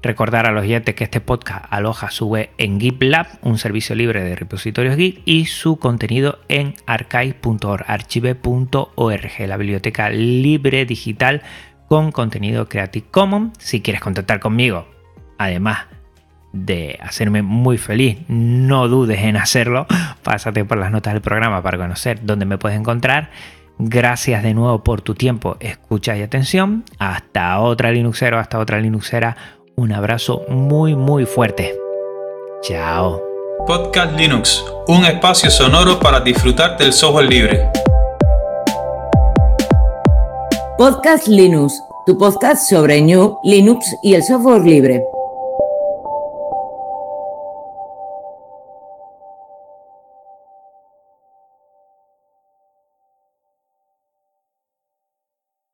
Recordar 0.01 0.45
a 0.45 0.51
los 0.51 0.63
oyentes 0.63 0.95
que 0.95 1.05
este 1.05 1.21
podcast 1.21 1.65
aloja 1.69 2.11
su 2.11 2.27
web 2.27 2.49
en 2.57 2.79
GitLab, 2.79 3.27
un 3.41 3.57
servicio 3.57 3.95
libre 3.95 4.21
de 4.23 4.35
repositorios 4.35 4.95
Git, 4.95 5.21
y 5.25 5.45
su 5.45 5.77
contenido 5.77 6.39
en 6.47 6.75
archive.org, 6.85 7.85
archive.org, 7.87 9.47
la 9.47 9.57
biblioteca 9.57 10.09
libre 10.09 10.85
digital 10.85 11.41
con 11.87 12.11
contenido 12.11 12.69
Creative 12.69 13.07
Commons. 13.09 13.57
Si 13.59 13.81
quieres 13.81 14.01
contactar 14.01 14.39
conmigo, 14.39 14.87
además 15.37 15.87
de 16.53 16.99
hacerme 17.01 17.41
muy 17.41 17.77
feliz, 17.77 18.17
no 18.27 18.87
dudes 18.87 19.21
en 19.21 19.37
hacerlo. 19.37 19.87
Pásate 20.23 20.65
por 20.65 20.77
las 20.77 20.91
notas 20.91 21.13
del 21.13 21.21
programa 21.21 21.61
para 21.63 21.77
conocer 21.77 22.19
dónde 22.23 22.45
me 22.45 22.57
puedes 22.57 22.77
encontrar. 22.77 23.31
Gracias 23.84 24.44
de 24.44 24.54
nuevo 24.54 24.84
por 24.84 25.02
tu 25.02 25.15
tiempo, 25.15 25.58
escucha 25.60 26.15
y 26.15 26.22
atención. 26.22 26.84
Hasta 27.00 27.60
otra 27.60 27.91
Linuxero, 27.91 28.38
hasta 28.38 28.60
otra 28.60 28.80
Linuxera. 28.80 29.36
Un 29.76 29.91
abrazo 29.91 30.44
muy 30.50 30.96
muy 30.96 31.26
fuerte. 31.26 31.76
Chao. 32.62 33.20
Podcast 33.65 34.15
Linux, 34.15 34.63
un 34.88 35.04
espacio 35.04 35.50
sonoro 35.50 36.00
para 36.00 36.20
disfrutar 36.20 36.78
del 36.78 36.94
software 36.94 37.28
libre. 37.28 37.72
Podcast 40.78 41.28
Linux, 41.28 41.82
tu 42.06 42.15
podcast 42.20 42.70
sobre 42.70 43.02
New, 43.02 43.39
Linux 43.44 43.96
y 44.04 44.13
el 44.13 44.24
software 44.24 44.62
libre. 44.62 45.04